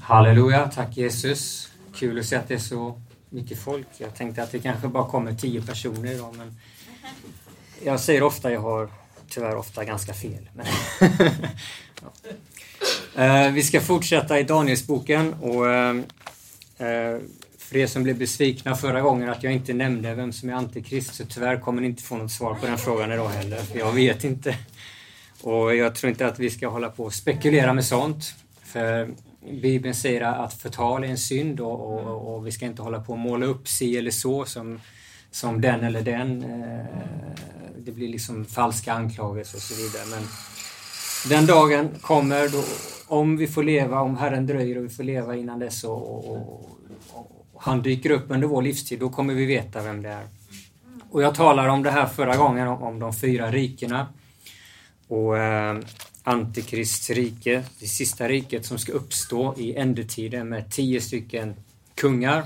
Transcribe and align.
Halleluja, 0.00 0.70
tack 0.74 0.96
Jesus. 0.96 1.68
Kul 1.94 2.18
att 2.18 2.26
se 2.26 2.36
att 2.36 2.48
det 2.48 2.54
är 2.54 2.58
så 2.58 3.00
mycket 3.30 3.58
folk. 3.58 3.86
Jag 3.98 4.14
tänkte 4.14 4.42
att 4.42 4.52
det 4.52 4.58
kanske 4.58 4.88
bara 4.88 5.10
kommer 5.10 5.34
tio 5.34 5.62
personer 5.62 6.12
idag 6.12 6.34
men 6.38 6.56
jag 7.84 8.00
säger 8.00 8.22
ofta, 8.22 8.52
jag 8.52 8.60
har 8.60 8.88
tyvärr 9.28 9.56
ofta 9.56 9.84
ganska 9.84 10.14
fel. 10.14 10.50
Men 10.54 10.66
ja. 12.02 13.24
Eh, 13.24 13.52
vi 13.52 13.62
ska 13.62 13.80
fortsätta 13.80 14.40
i 14.40 14.42
Danielsboken 14.42 15.34
och 15.34 15.70
eh, 15.70 15.96
eh, 16.78 17.18
för 17.58 17.76
er 17.76 17.86
som 17.86 18.02
blev 18.02 18.18
besvikna 18.18 18.76
förra 18.76 19.00
gången 19.00 19.28
att 19.28 19.42
jag 19.42 19.52
inte 19.52 19.72
nämnde 19.72 20.14
vem 20.14 20.32
som 20.32 20.48
är 20.48 20.54
antikrist 20.54 21.14
så 21.14 21.24
tyvärr 21.24 21.60
kommer 21.60 21.80
ni 21.80 21.88
inte 21.88 22.02
få 22.02 22.16
något 22.16 22.32
svar 22.32 22.54
på 22.54 22.66
den 22.66 22.78
frågan 22.78 23.12
idag 23.12 23.28
heller. 23.28 23.56
För 23.56 23.78
jag 23.78 23.92
vet 23.92 24.24
inte. 24.24 24.56
Och 25.42 25.76
jag 25.76 25.94
tror 25.94 26.10
inte 26.10 26.26
att 26.26 26.38
vi 26.38 26.50
ska 26.50 26.68
hålla 26.68 26.88
på 26.88 27.04
och 27.04 27.14
spekulera 27.14 27.72
med 27.72 27.84
sånt. 27.84 28.34
För 28.62 29.08
Bibeln 29.40 29.94
säger 29.94 30.20
att 30.20 30.54
förtal 30.54 31.04
är 31.04 31.08
en 31.08 31.18
synd 31.18 31.60
och, 31.60 31.94
och, 31.94 32.34
och 32.34 32.46
vi 32.46 32.52
ska 32.52 32.66
inte 32.66 32.82
hålla 32.82 33.00
på 33.00 33.12
och 33.12 33.18
måla 33.18 33.46
upp 33.46 33.68
si 33.68 33.96
eller 33.96 34.10
så 34.10 34.44
som, 34.44 34.80
som 35.30 35.60
den 35.60 35.84
eller 35.84 36.02
den. 36.02 36.42
Eh, 36.42 36.84
det 37.78 37.92
blir 37.92 38.08
liksom 38.08 38.44
falska 38.44 38.92
anklagelser 38.92 39.56
och 39.56 39.62
så 39.62 39.74
vidare. 39.74 40.06
Men 40.10 40.28
den 41.28 41.46
dagen 41.46 41.88
kommer 42.00 42.48
då, 42.48 42.64
om 43.06 43.36
vi 43.36 43.46
får 43.46 43.62
leva, 43.62 44.00
om 44.00 44.16
Herren 44.16 44.46
dröjer 44.46 44.78
och 44.78 44.84
vi 44.84 44.88
får 44.88 45.04
leva 45.04 45.36
innan 45.36 45.58
dess 45.58 45.84
och, 45.84 46.30
och, 46.30 46.70
och, 47.12 47.62
han 47.62 47.82
dyker 47.82 48.10
upp 48.10 48.24
under 48.28 48.48
vår 48.48 48.62
livstid, 48.62 49.00
då 49.00 49.08
kommer 49.08 49.34
vi 49.34 49.46
veta 49.46 49.82
vem 49.82 50.02
det 50.02 50.08
är. 50.08 50.26
Och 51.10 51.22
jag 51.22 51.34
talade 51.34 51.70
om 51.70 51.82
det 51.82 51.90
här 51.90 52.06
förra 52.06 52.36
gången, 52.36 52.68
om, 52.68 52.82
om 52.82 52.98
de 52.98 53.14
fyra 53.14 53.50
rikena. 53.50 54.06
Och 55.08 55.38
eh, 55.38 55.78
Antikrists 56.22 57.10
rike, 57.10 57.64
det 57.80 57.86
sista 57.86 58.28
riket 58.28 58.66
som 58.66 58.78
ska 58.78 58.92
uppstå 58.92 59.54
i 59.58 59.76
ändetiden 59.76 60.48
med 60.48 60.70
tio 60.70 61.00
stycken 61.00 61.54
kungar. 61.94 62.44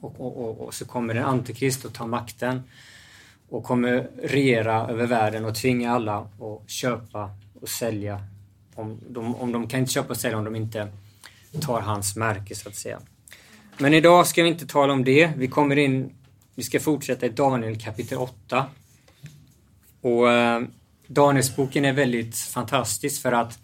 Och, 0.00 0.20
och, 0.20 0.60
och, 0.60 0.74
så 0.74 0.84
kommer 0.84 1.14
en 1.14 1.24
Antikrist 1.24 1.84
att 1.84 1.94
ta 1.94 2.06
makten 2.06 2.62
och 3.48 3.64
kommer 3.64 4.08
regera 4.22 4.88
över 4.88 5.06
världen 5.06 5.44
och 5.44 5.54
tvinga 5.54 5.92
alla 5.92 6.18
att 6.18 6.70
köpa 6.70 7.30
och 7.60 7.68
sälja. 7.68 8.22
Om 8.74 9.00
de, 9.08 9.34
om 9.34 9.52
de 9.52 9.68
kan 9.68 9.80
inte 9.80 9.92
köpa 9.92 10.08
och 10.08 10.16
sälja 10.16 10.38
om 10.38 10.44
de 10.44 10.56
inte 10.56 10.88
tar 11.60 11.80
hans 11.80 12.16
märke 12.16 12.54
så 12.54 12.68
att 12.68 12.76
säga. 12.76 13.00
Men 13.78 13.94
idag 13.94 14.26
ska 14.26 14.42
vi 14.42 14.48
inte 14.48 14.66
tala 14.66 14.92
om 14.92 15.04
det. 15.04 15.32
Vi 15.36 15.48
kommer 15.48 15.78
in, 15.78 16.12
vi 16.54 16.62
ska 16.62 16.80
fortsätta 16.80 17.26
i 17.26 17.28
Daniel 17.28 17.80
kapitel 17.80 18.18
8. 18.18 18.66
Och 20.00 20.32
eh, 20.32 20.62
Danielsboken 21.08 21.84
är 21.84 21.92
väldigt 21.92 22.36
fantastisk 22.36 23.22
för 23.22 23.32
att 23.32 23.58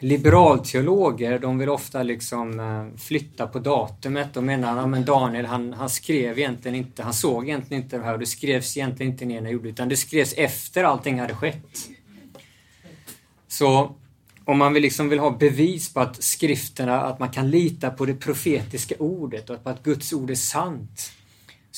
liberalteologer, 0.00 1.38
de 1.38 1.58
vill 1.58 1.68
ofta 1.68 2.02
liksom 2.02 2.60
eh, 2.60 2.98
flytta 2.98 3.46
på 3.46 3.58
datumet. 3.58 4.34
De 4.34 4.46
menar 4.46 4.94
att 4.94 5.06
Daniel, 5.06 5.46
han, 5.46 5.72
han 5.72 5.90
skrev 5.90 6.38
egentligen 6.38 6.74
inte, 6.74 7.02
han 7.02 7.14
såg 7.14 7.48
egentligen 7.48 7.82
inte 7.82 7.98
det 7.98 8.04
här 8.04 8.12
och 8.12 8.18
det 8.18 8.26
skrevs 8.26 8.76
egentligen 8.76 9.12
inte 9.12 9.24
ner 9.24 9.40
när 9.40 9.50
gjorde 9.50 9.68
utan 9.68 9.88
det 9.88 9.96
skrevs 9.96 10.32
efter 10.36 10.84
allting 10.84 11.20
hade 11.20 11.34
skett. 11.34 11.88
Så 13.48 13.94
om 14.44 14.58
man 14.58 14.72
vill, 14.72 14.82
liksom 14.82 15.08
vill 15.08 15.18
ha 15.18 15.30
bevis 15.30 15.92
på 15.94 16.00
att 16.00 16.22
skrifterna, 16.22 17.00
att 17.00 17.18
man 17.18 17.30
kan 17.30 17.50
lita 17.50 17.90
på 17.90 18.06
det 18.06 18.14
profetiska 18.14 18.94
ordet 18.98 19.50
och 19.50 19.64
på 19.64 19.70
att 19.70 19.82
Guds 19.82 20.12
ord 20.12 20.30
är 20.30 20.34
sant, 20.34 21.12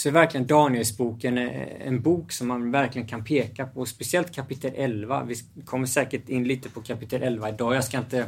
så 0.01 0.09
är 0.09 0.13
verkligen 0.13 0.47
Danielsboken 0.47 1.39
eh, 1.39 1.87
en 1.87 2.03
bok 2.03 2.33
som 2.33 2.49
man 2.49 2.71
verkligen 2.71 3.09
kan 3.09 3.25
peka 3.25 3.67
på. 3.67 3.87
Speciellt 3.87 4.35
kapitel 4.35 4.73
11. 4.77 5.25
Vi 5.25 5.35
kommer 5.65 5.87
säkert 5.87 6.29
in 6.29 6.45
lite 6.45 6.69
på 6.69 6.81
kapitel 6.81 7.23
11 7.23 7.49
idag. 7.49 7.75
Jag 7.75 7.85
ska 7.85 7.99
inte 7.99 8.27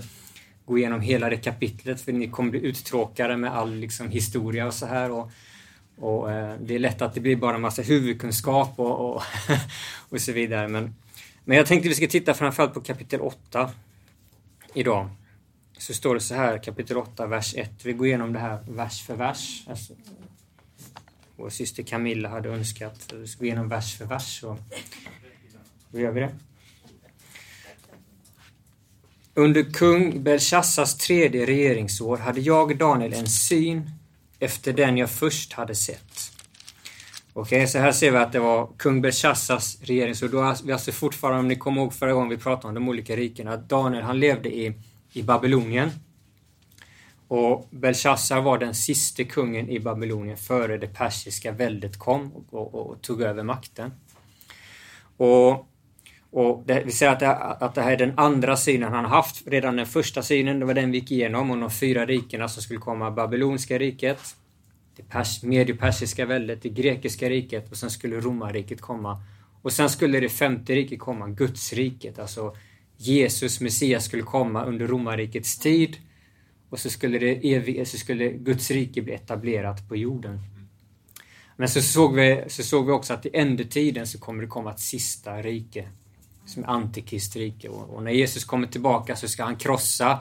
gå 0.64 0.78
igenom 0.78 1.00
hela 1.00 1.30
det 1.30 1.36
kapitlet 1.36 2.00
för 2.00 2.12
ni 2.12 2.28
kommer 2.28 2.50
bli 2.50 2.60
uttråkade 2.60 3.36
med 3.36 3.52
all 3.52 3.74
liksom, 3.74 4.10
historia 4.10 4.66
och 4.66 4.74
så 4.74 4.86
här. 4.86 5.10
Och, 5.10 5.30
och 5.98 6.32
eh, 6.32 6.54
det 6.60 6.74
är 6.74 6.78
lätt 6.78 7.02
att 7.02 7.14
det 7.14 7.20
blir 7.20 7.36
bara 7.36 7.54
en 7.54 7.60
massa 7.60 7.82
huvudkunskap 7.82 8.72
och, 8.76 9.14
och, 9.14 9.22
och 10.08 10.20
så 10.20 10.32
vidare. 10.32 10.68
Men, 10.68 10.94
men 11.44 11.56
jag 11.56 11.66
tänkte 11.66 11.88
vi 11.88 11.94
ska 11.94 12.06
titta 12.06 12.34
framförallt 12.34 12.74
på 12.74 12.80
kapitel 12.80 13.20
8 13.20 13.70
idag. 14.74 15.08
Så 15.78 15.94
står 15.94 16.14
det 16.14 16.20
så 16.20 16.34
här, 16.34 16.58
kapitel 16.58 16.96
8, 16.96 17.26
vers 17.26 17.54
1. 17.56 17.70
Vi 17.84 17.92
går 17.92 18.06
igenom 18.06 18.32
det 18.32 18.38
här 18.38 18.58
vers 18.68 19.06
för 19.06 19.16
vers. 19.16 19.64
Alltså, 19.68 19.94
vår 21.42 21.50
syster 21.50 21.82
Camilla 21.82 22.28
hade 22.28 22.48
önskat 22.48 23.12
vi 23.12 23.26
ska 23.26 23.38
gå 23.38 23.44
igenom 23.44 23.68
vers 23.68 23.98
för 23.98 24.04
vers. 24.04 24.40
Så 24.40 24.58
då 25.90 26.00
gör 26.00 26.12
vi 26.12 26.20
det. 26.20 26.30
Under 29.34 29.72
kung 29.72 30.22
Belshazzars 30.22 30.94
tredje 30.94 31.46
regeringsår 31.46 32.16
hade 32.16 32.40
jag, 32.40 32.78
Daniel, 32.78 33.12
en 33.12 33.26
syn 33.26 33.90
efter 34.38 34.72
den 34.72 34.98
jag 34.98 35.10
först 35.10 35.52
hade 35.52 35.74
sett. 35.74 36.32
Okej, 37.32 37.58
okay, 37.58 37.66
så 37.66 37.78
här 37.78 37.92
ser 37.92 38.10
vi 38.10 38.18
att 38.18 38.32
det 38.32 38.40
var 38.40 38.68
kung 38.76 39.00
Belshazzars 39.00 39.76
regeringsår. 39.80 40.28
Då 40.28 40.42
är 40.42 40.66
vi 40.66 40.72
alltså 40.72 40.92
fortfarande, 40.92 41.40
om 41.40 41.48
ni 41.48 41.56
kommer 41.56 41.82
ihåg 41.82 41.94
förra 41.94 42.12
gången 42.12 42.28
vi 42.28 42.38
pratade 42.38 42.68
om 42.68 42.74
de 42.74 42.88
olika 42.88 43.16
rikena, 43.16 43.52
att 43.52 43.68
Daniel 43.68 44.02
han 44.02 44.20
levde 44.20 44.54
i, 44.54 44.72
i 45.12 45.22
Babylonien. 45.22 45.90
Och 47.32 47.68
Belshazzar 47.70 48.40
var 48.40 48.58
den 48.58 48.74
siste 48.74 49.24
kungen 49.24 49.68
i 49.68 49.80
Babylonien 49.80 50.36
före 50.36 50.78
det 50.78 50.86
persiska 50.86 51.52
väldet 51.52 51.98
kom 51.98 52.32
och, 52.32 52.74
och, 52.74 52.90
och 52.90 53.02
tog 53.02 53.22
över 53.22 53.42
makten. 53.42 53.90
Och, 55.16 55.68
och 56.30 56.62
det, 56.66 56.82
vi 56.84 56.92
säger 56.92 57.12
att 57.12 57.20
det, 57.20 57.34
att 57.36 57.74
det 57.74 57.82
här 57.82 57.92
är 57.92 57.96
den 57.96 58.18
andra 58.18 58.56
synen 58.56 58.92
han 58.92 59.04
haft. 59.04 59.42
Redan 59.46 59.76
den 59.76 59.86
första 59.86 60.22
synen, 60.22 60.60
det 60.60 60.66
var 60.66 60.74
den 60.74 60.90
vi 60.90 60.98
gick 60.98 61.10
igenom, 61.10 61.50
om 61.50 61.60
de 61.60 61.70
fyra 61.70 62.06
rikena 62.06 62.48
som 62.48 62.62
skulle 62.62 62.80
komma. 62.80 63.10
Babyloniska 63.10 63.78
riket, 63.78 64.36
det 64.96 65.02
pers, 65.02 65.42
mediepersiska 65.42 66.26
väldet, 66.26 66.62
det 66.62 66.68
grekiska 66.68 67.28
riket 67.28 67.70
och 67.70 67.76
sen 67.76 67.90
skulle 67.90 68.20
romarriket 68.20 68.80
komma. 68.80 69.22
Och 69.62 69.72
sen 69.72 69.90
skulle 69.90 70.20
det 70.20 70.28
femte 70.28 70.74
riket 70.74 70.98
komma, 70.98 71.28
Gudsriket, 71.28 72.18
alltså 72.18 72.56
Jesus, 72.96 73.60
Messias, 73.60 74.04
skulle 74.04 74.22
komma 74.22 74.64
under 74.64 74.86
romarrikets 74.86 75.58
tid 75.58 75.96
och 76.72 76.78
så 76.78 76.90
skulle, 76.90 77.18
det 77.18 77.88
så 77.88 77.98
skulle 77.98 78.28
Guds 78.28 78.70
rike 78.70 79.02
bli 79.02 79.14
etablerat 79.14 79.88
på 79.88 79.96
jorden. 79.96 80.40
Men 81.56 81.68
så 81.68 81.82
såg 81.82 82.14
vi, 82.14 82.44
så 82.48 82.62
såg 82.62 82.86
vi 82.86 82.92
också 82.92 83.14
att 83.14 83.26
i 83.26 83.30
ändetiden 83.32 84.06
så 84.06 84.18
kommer 84.18 84.42
det 84.42 84.48
komma 84.48 84.70
ett 84.70 84.80
sista 84.80 85.42
rike 85.42 85.88
som 86.46 86.64
är 86.64 86.68
Antikristrike. 86.68 87.68
Och, 87.68 87.94
och 87.94 88.02
när 88.02 88.12
Jesus 88.12 88.44
kommer 88.44 88.66
tillbaka 88.66 89.16
så 89.16 89.28
ska 89.28 89.44
han 89.44 89.56
krossa 89.56 90.18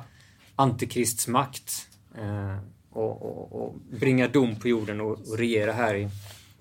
Antikrists 0.55 1.27
makt 1.27 1.87
eh, 2.17 2.57
och, 2.89 3.21
och, 3.21 3.61
och, 3.61 3.75
bringa 3.99 4.27
dom 4.27 4.55
på 4.55 4.67
jorden 4.67 5.01
och, 5.01 5.11
och 5.11 5.37
regera 5.37 5.73
här 5.73 5.95
i, 5.95 6.09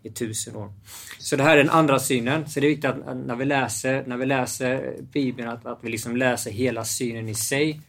i 0.02 0.10
tusen 0.10 0.56
år. 0.56 0.72
Så 1.18 1.36
det 1.36 1.42
här 1.42 1.52
är 1.52 1.64
den 1.64 1.70
andra 1.70 1.98
synen. 1.98 2.48
Så 2.48 2.60
det 2.60 2.66
är 2.66 2.68
viktigt 2.68 2.90
att 2.90 3.16
när 3.16 3.36
vi 3.36 3.44
läser, 3.44 4.04
när 4.06 4.16
vi 4.16 4.26
läser 4.26 4.96
Bibeln 5.00 5.48
att, 5.48 5.66
att 5.66 5.78
vi 5.82 5.90
liksom 5.90 6.16
läser 6.16 6.50
hela 6.50 6.84
synen 6.84 7.28
i 7.28 7.34
sig 7.34 7.80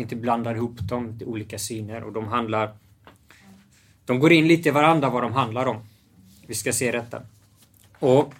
inte 0.00 0.16
blandar 0.16 0.54
ihop 0.54 0.78
dem 0.78 1.18
till 1.18 1.26
olika 1.26 1.58
syner 1.58 2.02
och 2.02 2.12
de 2.12 2.28
handlar... 2.28 2.74
De 4.04 4.18
går 4.20 4.32
in 4.32 4.48
lite 4.48 4.68
i 4.68 4.72
varandra 4.72 5.10
vad 5.10 5.22
de 5.22 5.32
handlar 5.32 5.66
om. 5.66 5.76
Vi 6.46 6.54
ska 6.54 6.72
se 6.72 6.92
detta. 6.92 7.22
Och 7.98 8.34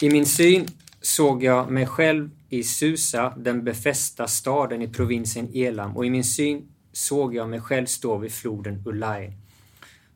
i 0.00 0.10
min 0.10 0.26
syn 0.26 0.66
såg 1.00 1.44
jag 1.44 1.70
mig 1.70 1.86
själv 1.86 2.30
i 2.48 2.62
Susa, 2.62 3.34
den 3.36 3.64
befästa 3.64 4.28
staden 4.28 4.82
i 4.82 4.88
provinsen 4.88 5.48
Elam 5.54 5.96
och 5.96 6.06
i 6.06 6.10
min 6.10 6.24
syn 6.24 6.68
såg 6.92 7.34
jag 7.34 7.48
mig 7.48 7.60
själv 7.60 7.86
stå 7.86 8.16
vid 8.16 8.32
floden 8.32 8.82
Ulai. 8.86 9.32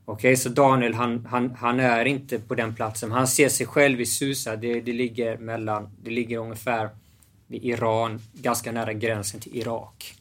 Okej, 0.05 0.33
okay, 0.33 0.37
så 0.37 0.49
Daniel 0.49 0.95
han, 0.95 1.27
han, 1.27 1.51
han 1.51 1.81
är 1.81 2.05
inte 2.05 2.39
på 2.39 2.55
den 2.55 2.75
platsen. 2.75 3.13
Han 3.13 3.27
ser 3.27 3.49
sig 3.49 3.67
själv 3.67 4.01
i 4.01 4.07
Susa. 4.07 4.57
Det, 4.57 4.81
det, 4.81 4.93
ligger 4.93 5.39
mellan, 5.39 5.91
det 6.03 6.11
ligger 6.11 6.39
ungefär 6.39 6.91
vid 7.47 7.65
Iran, 7.65 8.21
ganska 8.33 8.73
nära 8.73 8.93
gränsen 8.93 9.41
till 9.41 9.57
Irak. 9.57 10.15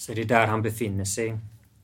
Så 0.00 0.14
det 0.14 0.20
är 0.20 0.24
där 0.24 0.46
han 0.46 0.62
befinner 0.62 1.04
sig. 1.04 1.38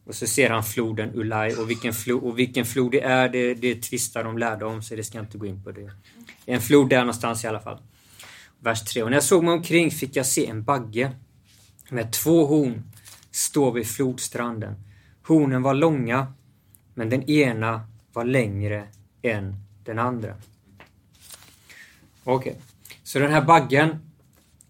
Och 0.04 0.14
så 0.14 0.26
ser 0.26 0.50
han 0.50 0.64
floden 0.64 1.10
Ulai 1.14 1.54
och 1.54 1.70
vilken, 1.70 1.92
flod, 1.92 2.22
och 2.22 2.38
vilken 2.38 2.64
flod 2.64 2.92
det 2.92 3.00
är, 3.00 3.28
det, 3.28 3.54
det 3.54 3.82
tvistar 3.82 4.24
de 4.24 4.38
lärde 4.38 4.64
om 4.64 4.82
så 4.82 4.96
det 4.96 5.04
ska 5.04 5.18
jag 5.18 5.24
inte 5.24 5.38
gå 5.38 5.46
in 5.46 5.62
på. 5.64 5.72
Det 5.72 5.80
Det 6.44 6.52
är 6.52 6.54
en 6.54 6.60
flod 6.60 6.88
där 6.88 7.00
någonstans 7.00 7.44
i 7.44 7.46
alla 7.46 7.60
fall. 7.60 7.78
Vers 8.58 8.84
3. 8.84 9.02
Och 9.02 9.10
när 9.10 9.16
jag 9.16 9.24
såg 9.24 9.44
mig 9.44 9.54
omkring 9.54 9.90
fick 9.90 10.16
jag 10.16 10.26
se 10.26 10.46
en 10.46 10.62
bagge 10.62 11.10
med 11.90 12.12
två 12.12 12.46
horn 12.46 12.82
stå 13.30 13.70
vid 13.70 13.86
flodstranden. 13.86 14.74
Hornen 15.22 15.62
var 15.62 15.74
långa, 15.74 16.32
men 16.94 17.10
den 17.10 17.30
ena 17.30 17.88
var 18.12 18.24
längre 18.24 18.88
än 19.22 19.56
den 19.84 19.98
andra. 19.98 20.34
Okej, 22.24 22.50
okay. 22.50 22.62
så 23.02 23.18
den 23.18 23.32
här 23.32 23.44
baggen, 23.44 23.98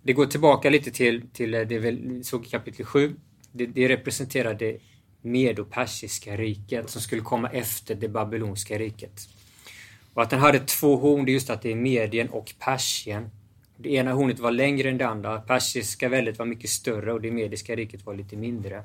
det 0.03 0.13
går 0.13 0.27
tillbaka 0.27 0.71
lite 0.71 0.91
till, 0.91 1.29
till 1.33 1.51
det 1.51 1.79
vi 1.79 2.25
såg 2.25 2.47
i 2.47 2.49
kapitel 2.49 2.87
7 2.87 3.17
det, 3.57 3.67
det 3.67 3.89
representerar 3.89 4.55
det 4.55 4.79
medopersiska 5.23 6.37
riket 6.37 6.91
som 6.91 7.01
skulle 7.01 7.23
komma 7.23 7.49
efter 7.49 7.95
det 7.95 8.09
babyloniska 8.09 8.79
riket. 8.79 9.29
Och 10.15 10.23
att 10.23 10.31
den 10.31 10.41
hade 10.41 10.59
två 10.59 10.97
horn, 10.97 11.25
det 11.25 11.31
är 11.31 11.33
just 11.33 11.51
att 11.51 11.63
det 11.63 11.73
är 11.73 11.77
Medien 11.77 12.29
och 12.29 12.55
Persien. 12.59 13.31
Det 13.77 13.93
ena 13.93 14.13
hornet 14.13 14.39
var 14.39 14.51
längre 14.51 14.89
än 14.89 14.99
det 14.99 15.07
andra. 15.07 15.41
Persiska 15.41 16.09
väldet 16.09 16.39
var 16.39 16.47
mycket 16.47 16.71
större 16.71 17.13
och 17.13 17.21
det 17.21 17.31
mediska 17.31 17.77
riket 17.77 18.07
var 18.07 18.15
lite 18.15 18.37
mindre. 18.37 18.83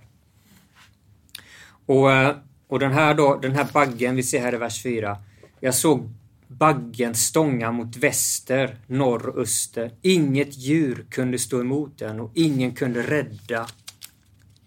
Och, 1.86 2.12
eh, 2.12 2.36
och 2.68 2.80
den 2.80 2.92
här 2.92 3.14
då, 3.14 3.36
den 3.36 3.52
här 3.52 3.68
baggen 3.74 4.16
vi 4.16 4.24
ser 4.24 4.42
här 4.42 4.54
i 4.54 4.58
vers 4.58 4.84
4. 4.84 5.18
Jag 5.60 5.76
såg 5.76 6.10
baggen 6.48 7.16
stånga 7.16 7.72
mot 7.72 7.98
väster, 7.98 8.78
norr 8.88 9.30
och 9.30 9.42
öster. 9.42 9.92
Inget 10.02 10.58
djur 10.58 11.06
kunde 11.10 11.40
stå 11.40 11.62
emot 11.62 11.98
den 11.98 12.20
och 12.20 12.32
ingen 12.34 12.76
kunde 12.76 13.02
rädda 13.02 13.68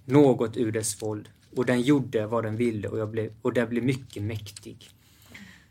något 0.04 0.56
ur 0.56 0.72
dess 0.72 1.02
våld. 1.02 1.28
Och 1.56 1.66
den 1.66 1.80
gjorde 1.80 2.26
vad 2.26 2.44
den 2.44 2.56
ville 2.56 2.88
och, 2.88 2.98
jag 2.98 3.10
blev, 3.10 3.30
och 3.42 3.52
den 3.52 3.68
blev 3.68 3.84
mycket 3.84 4.22
mäktig. 4.22 4.90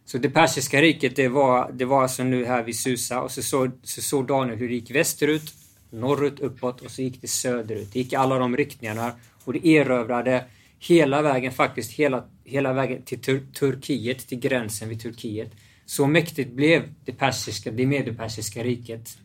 Så 0.05 0.17
det 0.17 0.29
persiska 0.29 0.81
riket, 0.81 1.15
det 1.15 1.27
var, 1.27 1.71
det 1.71 1.85
var 1.85 2.01
alltså 2.01 2.23
nu 2.23 2.45
här 2.45 2.63
vid 2.63 2.79
Susa 2.79 3.21
och 3.21 3.31
så 3.31 3.41
såg 3.41 3.71
så 3.83 4.01
så 4.01 4.21
Daniel 4.21 4.57
hur 4.57 4.67
det 4.67 4.73
gick 4.73 4.91
västerut, 4.91 5.53
norrut, 5.89 6.39
uppåt 6.39 6.81
och 6.81 6.91
så 6.91 7.01
gick 7.01 7.21
det 7.21 7.27
söderut. 7.27 7.93
Det 7.93 7.99
gick 7.99 8.13
i 8.13 8.15
alla 8.15 8.39
de 8.39 8.57
riktningarna 8.57 9.11
och 9.43 9.53
det 9.53 9.67
erövrade 9.67 10.45
hela 10.79 11.21
vägen 11.21 11.51
faktiskt, 11.51 11.91
hela, 11.91 12.23
hela 12.43 12.73
vägen 12.73 13.01
till 13.03 13.21
Tur 13.21 13.45
Turkiet, 13.53 14.27
till 14.27 14.39
gränsen 14.39 14.89
vid 14.89 15.01
Turkiet. 15.01 15.51
Så 15.85 16.07
mäktigt 16.07 16.51
blev 16.51 16.93
det 17.05 17.11
persiska, 17.11 17.71
det 17.71 17.85
medelpersiska 17.85 18.63
riket. 18.63 19.17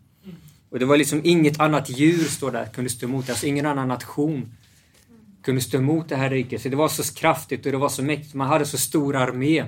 Och 0.70 0.78
det 0.78 0.84
var 0.84 0.96
liksom 0.96 1.20
inget 1.24 1.60
annat 1.60 1.90
djur, 1.90 2.24
står 2.24 2.50
där, 2.50 2.66
kunde 2.66 2.90
stå 2.90 3.06
emot, 3.06 3.30
alltså 3.30 3.46
ingen 3.46 3.66
annan 3.66 3.88
nation 3.88 4.52
kunde 5.42 5.60
stå 5.60 5.78
emot 5.78 6.08
det 6.08 6.16
här 6.16 6.30
riket. 6.30 6.62
för 6.62 6.68
det 6.68 6.76
var 6.76 6.88
så 6.88 7.14
kraftigt 7.14 7.66
och 7.66 7.72
det 7.72 7.78
var 7.78 7.88
så 7.88 8.02
mäktigt, 8.02 8.34
man 8.34 8.48
hade 8.48 8.66
så 8.66 8.78
stor 8.78 9.16
armé. 9.16 9.64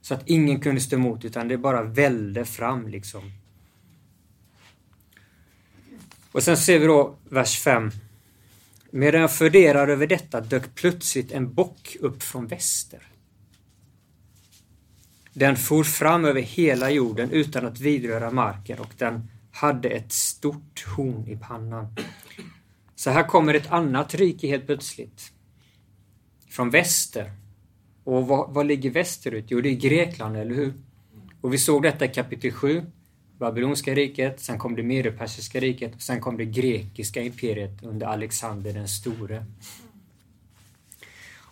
Så 0.00 0.14
att 0.14 0.28
ingen 0.28 0.60
kunde 0.60 0.80
stå 0.80 0.96
emot 0.96 1.24
utan 1.24 1.48
det 1.48 1.58
bara 1.58 1.82
välde 1.82 2.44
fram 2.44 2.88
liksom. 2.88 3.32
Och 6.32 6.42
sen 6.42 6.56
ser 6.56 6.78
vi 6.78 6.86
då 6.86 7.16
vers 7.28 7.58
5. 7.58 7.90
Medan 8.90 9.20
jag 9.20 9.32
funderar 9.32 9.88
över 9.88 10.06
detta 10.06 10.40
dök 10.40 10.74
plötsligt 10.74 11.32
en 11.32 11.54
bock 11.54 11.96
upp 12.00 12.22
från 12.22 12.46
väster. 12.46 13.02
Den 15.32 15.56
for 15.56 15.84
fram 15.84 16.24
över 16.24 16.40
hela 16.40 16.90
jorden 16.90 17.30
utan 17.30 17.66
att 17.66 17.80
vidröra 17.80 18.30
marken 18.30 18.78
och 18.78 18.92
den 18.98 19.30
hade 19.52 19.88
ett 19.88 20.12
stort 20.12 20.86
horn 20.96 21.28
i 21.28 21.36
pannan. 21.36 21.86
Så 22.98 23.10
här 23.10 23.22
kommer 23.22 23.54
ett 23.54 23.70
annat 23.70 24.14
rike 24.14 24.46
helt 24.46 24.66
plötsligt. 24.66 25.32
Från 26.50 26.70
väster. 26.70 27.32
Och 28.04 28.26
vad, 28.26 28.50
vad 28.54 28.66
ligger 28.66 28.90
västerut? 28.90 29.44
Jo, 29.48 29.60
det 29.60 29.68
är 29.68 29.74
Grekland, 29.74 30.36
eller 30.36 30.54
hur? 30.54 30.72
Och 31.40 31.52
vi 31.52 31.58
såg 31.58 31.82
detta 31.82 32.04
i 32.04 32.08
kapitel 32.08 32.52
7. 32.52 32.86
Babylonska 33.38 33.94
riket, 33.94 34.40
sen 34.40 34.58
kom 34.58 34.76
det 34.76 34.82
Medopersiska 34.82 35.60
riket 35.60 35.94
och 35.94 36.02
sen 36.02 36.20
kom 36.20 36.36
det 36.36 36.44
grekiska 36.44 37.22
imperiet 37.22 37.82
under 37.82 38.06
Alexander 38.06 38.72
den 38.72 38.88
store. 38.88 39.44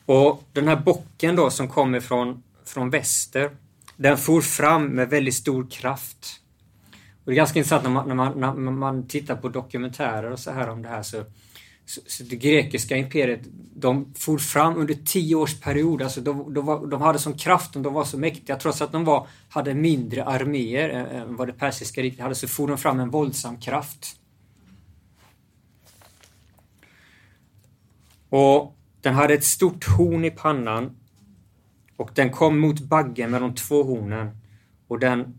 Och 0.07 0.43
den 0.53 0.69
här 0.69 0.77
bocken 0.77 1.37
då 1.37 1.51
som 1.51 1.69
kommer 1.69 2.01
från, 2.01 2.43
från 2.65 2.91
väster, 2.91 3.51
den 3.97 4.19
for 4.19 4.41
fram 4.41 4.87
med 4.87 5.11
väldigt 5.11 5.35
stor 5.35 5.67
kraft. 5.71 6.41
Och 7.27 7.33
det 7.33 7.35
är 7.35 7.37
ganska 7.37 7.59
intressant 7.59 7.83
när 7.83 7.91
man, 7.91 8.09
när 8.09 8.15
man, 8.15 8.65
när 8.65 8.73
man 8.73 9.09
tittar 9.09 9.37
på 9.37 9.49
dokumentärer 9.49 10.31
och 10.31 10.39
så 10.39 10.51
här 10.51 10.69
om 10.69 10.83
det 10.83 10.89
här 10.89 11.03
så 11.03 11.25
så, 11.87 12.01
så 12.07 12.23
det 12.23 12.37
grekiska 12.37 12.97
imperiet, 12.97 13.41
de 13.75 14.15
for 14.15 14.39
fram 14.39 14.77
under 14.77 14.95
tio 14.95 15.35
års 15.35 15.61
period. 15.61 16.03
Alltså 16.03 16.21
de, 16.21 16.55
de, 16.55 16.67
var, 16.67 16.87
de 16.87 17.01
hade 17.01 17.19
sån 17.19 17.39
kraft 17.39 17.73
de 17.73 17.95
var 17.95 18.05
så 18.05 18.19
mäktiga. 18.19 18.57
Trots 18.57 18.83
att 18.83 18.93
de 18.93 19.05
var, 19.05 19.27
hade 19.49 19.75
mindre 19.75 20.25
arméer 20.25 20.89
än 20.89 21.37
vad 21.37 21.49
det 21.49 21.53
persiska 21.53 22.03
riket 22.03 22.21
hade 22.21 22.35
så 22.35 22.49
for 22.49 22.69
de 22.69 22.79
fram 22.79 23.01
en 23.01 23.11
våldsam 23.11 23.61
kraft. 23.61 24.21
Och 28.29 28.77
den 29.01 29.15
hade 29.15 29.35
ett 29.35 29.45
stort 29.45 29.85
horn 29.85 30.25
i 30.25 30.31
pannan 30.31 30.97
och 31.97 32.11
den 32.15 32.31
kom 32.31 32.59
mot 32.59 32.81
baggen 32.81 33.31
med 33.31 33.43
de 33.43 33.55
två 33.55 33.83
hornen 33.83 34.37
och 34.89 34.99
den 34.99 35.39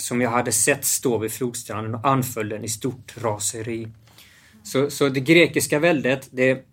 som 0.00 0.20
jag 0.20 0.30
hade 0.30 0.52
sett 0.52 0.84
stå 0.84 1.18
vid 1.18 1.32
flodstranden 1.32 1.94
och 1.94 2.08
anföll 2.08 2.48
den 2.48 2.64
i 2.64 2.68
stort 2.68 3.14
raseri. 3.16 3.88
Så, 4.62 4.90
så 4.90 5.08
det 5.08 5.20
grekiska 5.20 5.78
väldet, 5.78 6.28
det, 6.30 6.64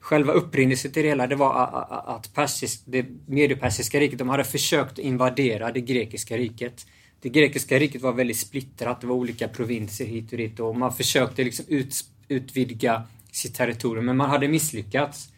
själva 0.00 0.32
upprinnelsen 0.32 0.92
till 0.92 1.02
det 1.02 1.08
hela, 1.08 1.26
det 1.26 1.36
var 1.36 1.84
att 2.06 2.34
persisk, 2.34 2.82
det 2.84 3.06
mediepersiska 3.26 4.00
riket, 4.00 4.18
de 4.18 4.28
hade 4.28 4.44
försökt 4.44 4.98
invadera 4.98 5.72
det 5.72 5.80
grekiska 5.80 6.36
riket. 6.36 6.86
Det 7.20 7.28
grekiska 7.28 7.78
riket 7.78 8.02
var 8.02 8.12
väldigt 8.12 8.38
splittrat, 8.38 9.00
det 9.00 9.06
var 9.06 9.14
olika 9.14 9.48
provinser 9.48 10.04
hit 10.04 10.32
och 10.32 10.38
dit 10.38 10.60
och 10.60 10.76
man 10.76 10.92
försökte 10.92 11.44
liksom 11.44 11.64
ut, 11.68 11.94
utvidga 12.28 13.02
sitt 13.32 13.54
territorium, 13.54 14.04
men 14.04 14.16
man 14.16 14.30
hade 14.30 14.48
misslyckats. 14.48 15.28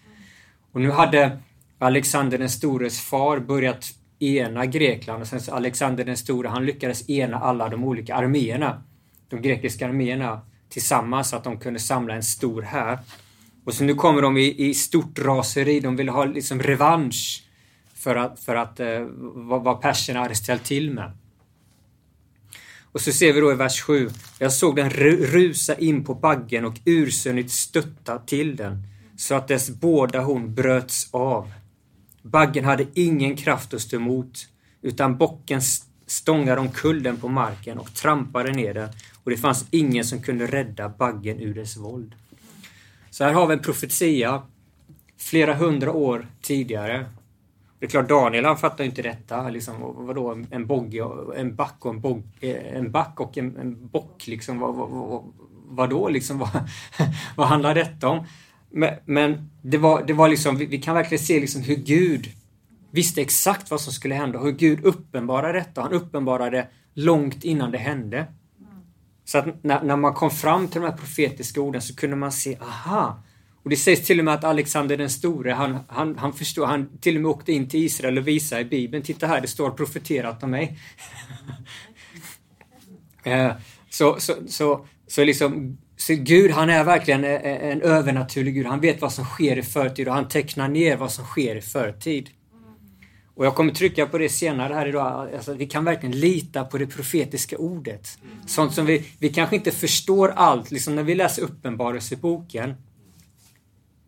Och 0.72 0.80
nu 0.80 0.90
hade 0.90 1.38
Alexander 1.78 2.38
den 2.38 2.50
stores 2.50 3.00
far 3.00 3.38
börjat 3.38 3.94
ena 4.18 4.66
Grekland 4.66 5.22
och 5.22 5.28
sen 5.28 5.40
så 5.40 5.54
Alexander 5.54 6.04
den 6.04 6.16
store, 6.16 6.48
han 6.48 6.66
lyckades 6.66 7.10
ena 7.10 7.36
alla 7.36 7.68
de 7.68 7.84
olika 7.84 8.14
arméerna. 8.14 8.82
De 9.28 9.42
grekiska 9.42 9.86
arméerna 9.86 10.40
tillsammans 10.68 11.28
så 11.28 11.36
att 11.36 11.44
de 11.44 11.58
kunde 11.58 11.80
samla 11.80 12.14
en 12.14 12.22
stor 12.22 12.62
här. 12.62 12.98
Och 13.64 13.74
så 13.74 13.84
nu 13.84 13.94
kommer 13.94 14.22
de 14.22 14.36
i, 14.36 14.68
i 14.68 14.74
stort 14.74 15.18
raseri. 15.18 15.80
De 15.80 15.96
vill 15.96 16.08
ha 16.08 16.24
liksom 16.24 16.62
revansch 16.62 17.44
för 17.94 18.16
att, 18.16 18.40
för 18.40 18.56
att 18.56 18.80
eh, 18.80 19.00
vad, 19.18 19.62
vad 19.62 19.80
perserna 19.80 20.20
hade 20.20 20.34
ställt 20.34 20.64
till 20.64 20.90
med. 20.90 21.12
Och 22.92 23.00
så 23.00 23.12
ser 23.12 23.32
vi 23.32 23.40
då 23.40 23.52
i 23.52 23.54
vers 23.54 23.80
7. 23.80 24.10
Jag 24.38 24.52
såg 24.52 24.76
den 24.76 24.90
rusa 24.90 25.74
in 25.74 26.04
på 26.04 26.14
baggen 26.14 26.64
och 26.64 26.74
ursinnigt 26.84 27.50
stötta 27.50 28.18
till 28.18 28.56
den 28.56 28.82
så 29.16 29.34
att 29.34 29.48
dess 29.48 29.70
båda 29.70 30.20
horn 30.20 30.54
bröts 30.54 31.08
av. 31.10 31.52
Baggen 32.26 32.64
hade 32.64 32.86
ingen 32.94 33.36
kraft 33.36 33.74
att 33.74 33.80
stå 33.80 33.96
emot 33.96 34.48
utan 34.82 35.16
bocken 35.16 35.60
stångade 36.06 36.60
omkull 36.60 37.02
den 37.02 37.16
på 37.16 37.28
marken 37.28 37.78
och 37.78 37.94
trampade 37.94 38.52
ner 38.52 38.74
den 38.74 38.88
och 39.24 39.30
det 39.30 39.36
fanns 39.36 39.66
ingen 39.70 40.04
som 40.04 40.22
kunde 40.22 40.46
rädda 40.46 40.88
baggen 40.88 41.40
ur 41.40 41.54
dess 41.54 41.76
våld. 41.76 42.14
Så 43.10 43.24
här 43.24 43.32
har 43.32 43.46
vi 43.46 43.52
en 43.52 43.62
profetia 43.62 44.42
flera 45.18 45.54
hundra 45.54 45.92
år 45.92 46.26
tidigare. 46.42 47.06
Det 47.78 47.86
är 47.86 47.90
klart, 47.90 48.08
Daniel 48.08 48.44
han 48.44 48.56
fattar 48.56 48.84
inte 48.84 49.02
detta. 49.02 49.48
Liksom, 49.48 49.74
vadå, 50.06 50.44
en, 50.50 50.66
bogg, 50.66 51.00
en 51.36 51.56
back 51.56 51.84
och 51.84 51.90
en, 51.94 52.00
bogg, 52.00 52.22
eh, 52.40 52.76
en 52.76 52.90
back 52.90 53.20
och 53.20 53.38
en, 53.38 53.56
en 53.56 53.88
bock. 53.88 54.26
Liksom, 54.26 54.58
vad, 54.58 54.74
vad, 54.74 54.90
vad, 54.90 55.22
vadå, 55.66 56.08
liksom, 56.08 56.38
vad, 56.38 56.50
vad 57.36 57.46
handlar 57.46 57.74
detta 57.74 58.08
om? 58.08 58.26
Men, 58.76 58.94
men, 59.04 59.50
det, 59.62 59.78
var, 59.78 60.02
det 60.02 60.12
var 60.12 60.28
liksom, 60.28 60.56
vi, 60.56 60.66
vi 60.66 60.78
kan 60.78 60.94
verkligen 60.94 61.24
se 61.24 61.40
liksom 61.40 61.62
hur 61.62 61.76
Gud 61.76 62.28
visste 62.90 63.20
exakt 63.20 63.70
vad 63.70 63.80
som 63.80 63.92
skulle 63.92 64.14
hända. 64.14 64.38
Hur 64.38 64.52
Gud 64.52 64.84
uppenbarade 64.84 65.58
detta. 65.58 65.82
Han 65.82 65.92
uppenbarade 65.92 66.68
långt 66.94 67.44
innan 67.44 67.70
det 67.70 67.78
hände. 67.78 68.26
Så 69.24 69.38
att 69.38 69.64
när, 69.64 69.82
när, 69.82 69.96
man 69.96 70.14
kom 70.14 70.30
fram 70.30 70.68
till 70.68 70.80
de 70.80 70.86
här 70.86 70.96
profetiska 70.96 71.60
orden 71.60 71.82
så 71.82 71.96
kunde 71.96 72.16
man 72.16 72.32
se, 72.32 72.58
aha! 72.60 73.22
Och 73.62 73.70
det 73.70 73.76
sägs 73.76 74.06
till 74.06 74.18
och 74.18 74.24
med 74.24 74.34
att 74.34 74.44
Alexander 74.44 74.96
den 74.96 75.10
store, 75.10 75.52
han, 75.52 75.78
han, 75.88 76.18
han 76.18 76.32
förstod, 76.32 76.68
han 76.68 76.98
till 76.98 77.16
och 77.16 77.22
med 77.22 77.30
åkte 77.30 77.52
in 77.52 77.68
till 77.68 77.84
Israel 77.84 78.18
och 78.18 78.28
visade 78.28 78.60
i 78.60 78.64
Bibeln, 78.64 79.02
titta 79.02 79.26
här, 79.26 79.40
det 79.40 79.48
står 79.48 79.70
profeterat 79.70 80.42
om 80.42 80.50
mig. 80.50 80.78
Eh, 83.26 83.52
så, 83.90 84.16
så, 84.20 84.34
så, 84.48 84.86
så 85.06 85.24
liksom, 85.24 85.78
så 85.96 86.14
Gud 86.14 86.50
han 86.50 86.70
är 86.70 86.84
verkligen 86.84 87.24
e- 87.24 87.40
e- 87.44 87.72
en 87.72 87.82
övernaturlig 87.82 88.54
Gud. 88.54 88.66
Han 88.66 88.80
vet 88.80 89.00
vad 89.00 89.12
som 89.12 89.24
sker 89.24 89.58
i 89.58 89.62
förtid 89.62 90.08
och 90.08 90.14
han 90.14 90.28
tecknar 90.28 90.68
ner 90.68 90.96
vad 90.96 91.12
som 91.12 91.24
sker 91.24 91.56
i 91.56 91.60
förtid. 91.60 92.30
Och 93.34 93.46
jag 93.46 93.54
kommer 93.54 93.72
trycka 93.72 94.06
på 94.06 94.18
det 94.18 94.28
senare 94.28 94.74
här 94.74 94.86
idag. 94.88 95.34
Alltså, 95.34 95.54
vi 95.54 95.66
kan 95.66 95.84
verkligen 95.84 96.20
lita 96.20 96.64
på 96.64 96.78
det 96.78 96.86
profetiska 96.86 97.58
ordet. 97.58 98.18
Sånt 98.46 98.74
som 98.74 98.86
vi, 98.86 99.04
vi 99.18 99.28
kanske 99.28 99.56
inte 99.56 99.70
förstår 99.70 100.28
allt, 100.28 100.70
liksom 100.70 100.94
när 100.94 101.02
vi 101.02 101.14
läser 101.14 101.42
Uppenbarelseboken. 101.42 102.74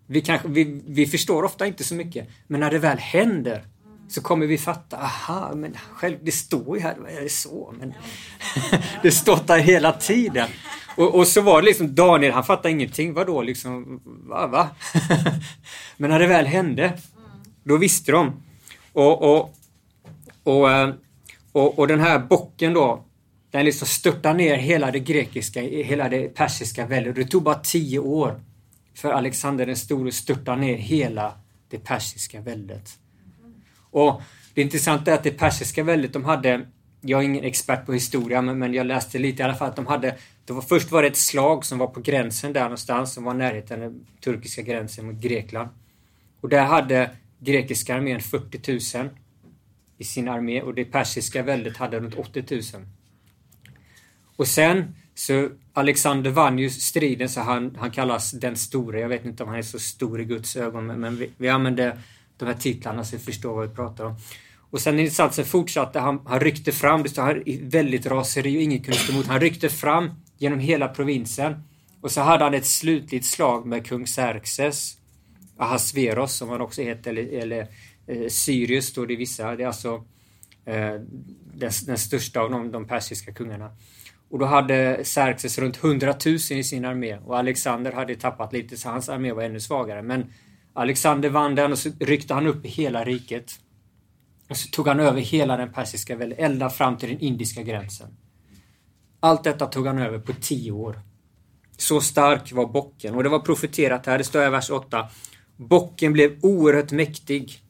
Vi, 0.07 0.21
kanske, 0.21 0.49
vi, 0.49 0.83
vi 0.87 1.07
förstår 1.07 1.43
ofta 1.43 1.67
inte 1.67 1.85
så 1.85 1.95
mycket, 1.95 2.29
men 2.47 2.61
när 2.61 2.71
det 2.71 2.79
väl 2.79 2.99
händer 2.99 3.65
så 4.09 4.21
kommer 4.21 4.47
vi 4.47 4.59
fatta, 4.59 4.97
aha, 4.97 5.53
men 5.55 5.77
själv, 5.93 6.17
det 6.23 6.33
står 6.33 6.77
ju 6.77 6.83
här, 6.83 6.97
är 7.09 7.23
det 7.23 7.29
så? 7.29 7.75
Men 7.79 7.95
det 9.03 9.11
står 9.11 9.41
där 9.47 9.59
hela 9.59 9.93
tiden. 9.93 10.49
Och, 10.97 11.15
och, 11.15 11.27
så 11.27 11.41
var 11.41 11.63
det 11.63 11.67
liksom, 11.67 11.95
Daniel 11.95 12.33
han 12.33 12.45
fattade 12.45 12.71
ingenting, 12.71 13.15
vadå 13.15 13.43
liksom, 13.43 14.01
va, 14.05 14.47
va? 14.47 14.69
men 15.97 16.11
när 16.11 16.19
det 16.19 16.27
väl 16.27 16.47
hände, 16.47 16.93
då 17.65 17.77
visste 17.77 18.13
de. 18.13 18.33
Och, 18.93 19.23
och, 19.23 19.55
och, 20.43 20.71
eh, 20.71 20.95
och, 21.53 21.79
och 21.79 21.89
den 21.89 22.01
här 22.01 22.19
bocken 22.19 22.75
då, 22.75 23.05
den 23.51 23.65
liksom 23.65 23.89
störtar 23.89 24.35
ner 24.35 24.57
hela 24.57 24.91
det 24.91 25.01
grekiska, 25.01 25.61
hela 25.61 26.09
det 26.09 26.35
persiska 26.35 26.87
väldet. 26.87 27.15
Det 27.15 27.25
tog 27.25 27.43
bara 27.43 27.55
tio 27.55 27.99
år 27.99 28.41
för 28.95 29.13
Alexander 29.13 29.67
den 29.67 29.77
store 29.77 30.09
att 30.09 30.15
störta 30.15 30.57
ner 30.57 30.77
hela 30.77 31.33
det 31.69 31.79
persiska 31.79 32.41
väldet. 32.41 32.99
Och 33.91 34.23
det 34.55 34.63
intressanta 34.63 35.11
är 35.11 35.15
att 35.15 35.23
det 35.23 35.31
persiska 35.31 35.83
väldet, 35.83 36.13
de 36.13 36.25
hade, 36.25 36.67
jag 37.09 37.21
är 37.21 37.25
ingen 37.25 37.45
expert 37.45 37.87
på 37.87 37.93
historia, 37.93 38.43
men, 38.43 38.59
men 38.59 38.75
jag 38.75 38.87
läste 38.87 39.19
lite 39.19 39.43
i 39.43 39.45
alla 39.45 39.55
fall 39.55 39.69
att 39.69 39.77
de 39.77 39.87
hade, 39.87 40.17
det 40.45 40.53
var, 40.53 40.63
först 40.63 40.91
var 40.91 41.03
det 41.03 41.09
ett 41.09 41.17
slag 41.17 41.65
som 41.65 41.79
var 41.79 41.87
på 41.87 42.01
gränsen 42.01 42.53
där 42.53 42.63
någonstans, 42.63 43.13
som 43.13 43.25
var 43.25 43.35
närheten 43.35 43.83
av 43.83 43.91
den 43.91 44.07
turkiska 44.25 44.63
gränsen 44.63 45.07
mot 45.07 45.17
Grekland. 45.17 45.69
Och 46.41 46.49
där 46.49 46.65
hade 46.65 47.11
grekiska 47.39 47.95
armén 47.95 48.21
40 48.21 48.99
000 48.99 49.11
i 49.99 50.05
sin 50.05 50.29
armé 50.29 50.63
och 50.63 50.75
det 50.75 50.85
persiska 50.85 51.43
väldet 51.43 51.77
hade 51.77 52.01
runt 52.01 52.15
80 52.15 52.45
000. 52.51 52.63
Och 54.37 54.49
sen 54.49 54.95
så 55.15 55.49
Alexander 55.73 56.31
vann 56.31 56.59
ju 56.59 56.71
striden 56.71 57.29
så 57.29 57.41
han, 57.41 57.77
han 57.79 57.91
kallas 57.91 58.31
den 58.31 58.57
store. 58.57 59.01
Jag 59.01 59.09
vet 59.09 59.25
inte 59.25 59.43
om 59.43 59.49
han 59.49 59.59
är 59.59 59.63
så 59.63 59.79
stor 59.79 60.21
i 60.21 60.25
Guds 60.25 60.57
ögon 60.57 60.87
men, 60.87 61.01
men 61.01 61.17
vi, 61.17 61.31
vi 61.37 61.49
använder 61.49 61.99
de 62.37 62.45
här 62.45 62.55
titlarna 62.55 63.05
så 63.05 63.17
vi 63.17 63.23
förstår 63.23 63.55
vad 63.55 63.69
vi 63.69 63.75
pratar 63.75 64.05
om. 64.05 64.17
Och 64.71 64.81
sen 64.81 64.99
insatsen 64.99 65.45
fortsatte. 65.45 65.99
Han, 65.99 66.21
han 66.27 66.41
ryckte 66.41 66.73
fram, 66.73 67.03
det 67.03 67.09
står 67.09 67.23
här 67.23 67.43
väldigt 67.63 68.07
raseri 68.07 68.59
och 68.59 68.63
ingen 68.63 68.83
kunde 68.83 68.99
stå 68.99 69.13
emot. 69.13 69.27
Han 69.27 69.41
ryckte 69.41 69.69
fram 69.69 70.11
genom 70.39 70.59
hela 70.59 70.89
provinsen. 70.89 71.63
Och 72.01 72.11
så 72.11 72.21
hade 72.21 72.45
han 72.45 72.55
ett 72.55 72.67
slutligt 72.67 73.27
slag 73.27 73.67
med 73.67 73.87
kung 73.87 74.07
Xerxes. 74.07 74.97
Ahasveros 75.59 76.37
som 76.37 76.49
han 76.49 76.61
också 76.61 76.83
heter, 76.83 77.11
eller, 77.11 77.39
eller 77.39 77.69
eh, 78.07 78.29
Sirius 78.29 78.87
står 78.87 79.07
det 79.07 79.13
i 79.13 79.17
vissa. 79.17 79.57
Det 79.57 79.63
är 79.63 79.67
alltså 79.67 80.05
eh, 80.65 80.95
den, 81.55 81.71
den, 81.87 81.99
största 81.99 82.41
av 82.41 82.51
de, 82.51 82.73
de 82.73 82.87
persiska 82.87 83.33
kungarna. 83.33 83.71
Och 84.31 84.39
då 84.39 84.47
hade 84.47 85.01
Xerxes 85.05 85.59
runt 85.59 85.85
100 85.85 86.15
000 86.27 86.35
i 86.35 86.65
sin 86.65 86.85
armé 86.85 87.17
och 87.17 87.39
Alexander 87.39 87.93
hade 87.93 88.15
tappat 88.15 88.53
lite 88.53 88.77
så 88.77 88.89
hans 88.89 89.09
armé 89.09 89.33
var 89.33 89.43
ännu 89.43 89.61
svagare. 89.61 90.03
Men 90.03 90.33
Alexander 90.73 91.29
vann 91.29 91.55
den 91.55 91.73
och 91.73 91.79
så 91.79 91.91
ryckte 92.01 92.35
han 92.35 92.47
upp 92.47 92.67
hela 92.67 93.05
riket. 93.05 93.53
Och 94.49 94.57
så 94.57 94.69
tog 94.69 94.89
han 94.89 95.01
över 95.01 95.21
hela 95.21 95.57
den 95.57 95.73
persiska 95.73 96.17
väldet, 96.17 96.39
ända 96.39 96.71
fram 96.71 96.97
till 96.97 97.09
den 97.09 97.21
indiska 97.21 97.63
gränsen. 97.63 98.17
Allt 99.21 99.45
detta 99.45 99.67
tog 99.67 99.87
han 99.87 99.99
över 99.99 100.19
på 100.19 100.33
tio 100.33 100.73
år. 100.73 101.01
Så 101.77 102.01
stark 102.01 102.53
var 102.53 102.67
bocken. 102.67 103.15
Och 103.15 103.23
det 103.23 103.29
var 103.29 103.39
profeterat 103.39 104.07
här, 104.07 104.19
det 104.19 104.25
står 104.25 104.47
i 104.47 104.51
vers 104.51 104.71
8. 104.71 105.09
Bocken 105.57 106.13
blev 106.13 106.39
oerhört 106.43 106.93
mäktig. 106.93 107.63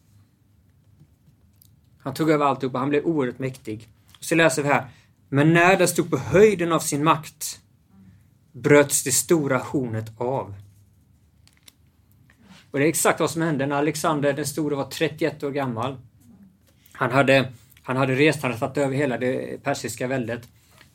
Han 1.99 2.15
tog 2.15 2.31
över 2.31 2.47
alltihopa, 2.47 2.79
han 2.79 2.89
blev 2.89 3.05
oerhört 3.05 3.39
mäktig. 3.39 3.89
Så 4.21 4.35
läser 4.35 4.63
vi 4.63 4.69
här. 4.69 4.89
Men 5.29 5.53
när 5.53 5.77
den 5.77 5.89
stod 5.89 6.11
på 6.11 6.17
höjden 6.17 6.73
av 6.73 6.79
sin 6.79 7.05
makt 7.05 7.61
bröts 8.53 9.05
det 9.05 9.13
stora 9.13 9.59
hornet 9.59 10.21
av. 10.21 10.55
Och 12.71 12.79
det 12.79 12.85
är 12.85 12.89
exakt 12.89 13.21
vad 13.21 13.31
som 13.31 13.43
hände 13.43 13.67
när 13.67 13.77
Alexander 13.77 14.33
den 14.33 14.47
store 14.47 14.77
var 14.77 14.85
31 14.85 15.43
år 15.43 15.51
gammal. 15.51 15.97
Han 16.97 17.11
hade, 17.11 17.53
han 17.83 17.97
hade 17.97 18.15
rest, 18.15 18.43
han 18.43 18.51
hade 18.51 18.61
tagit 18.61 18.79
över 18.79 18.97
hela 18.97 19.19
det 19.19 19.63
persiska 19.63 20.07
väldet. 20.07 20.49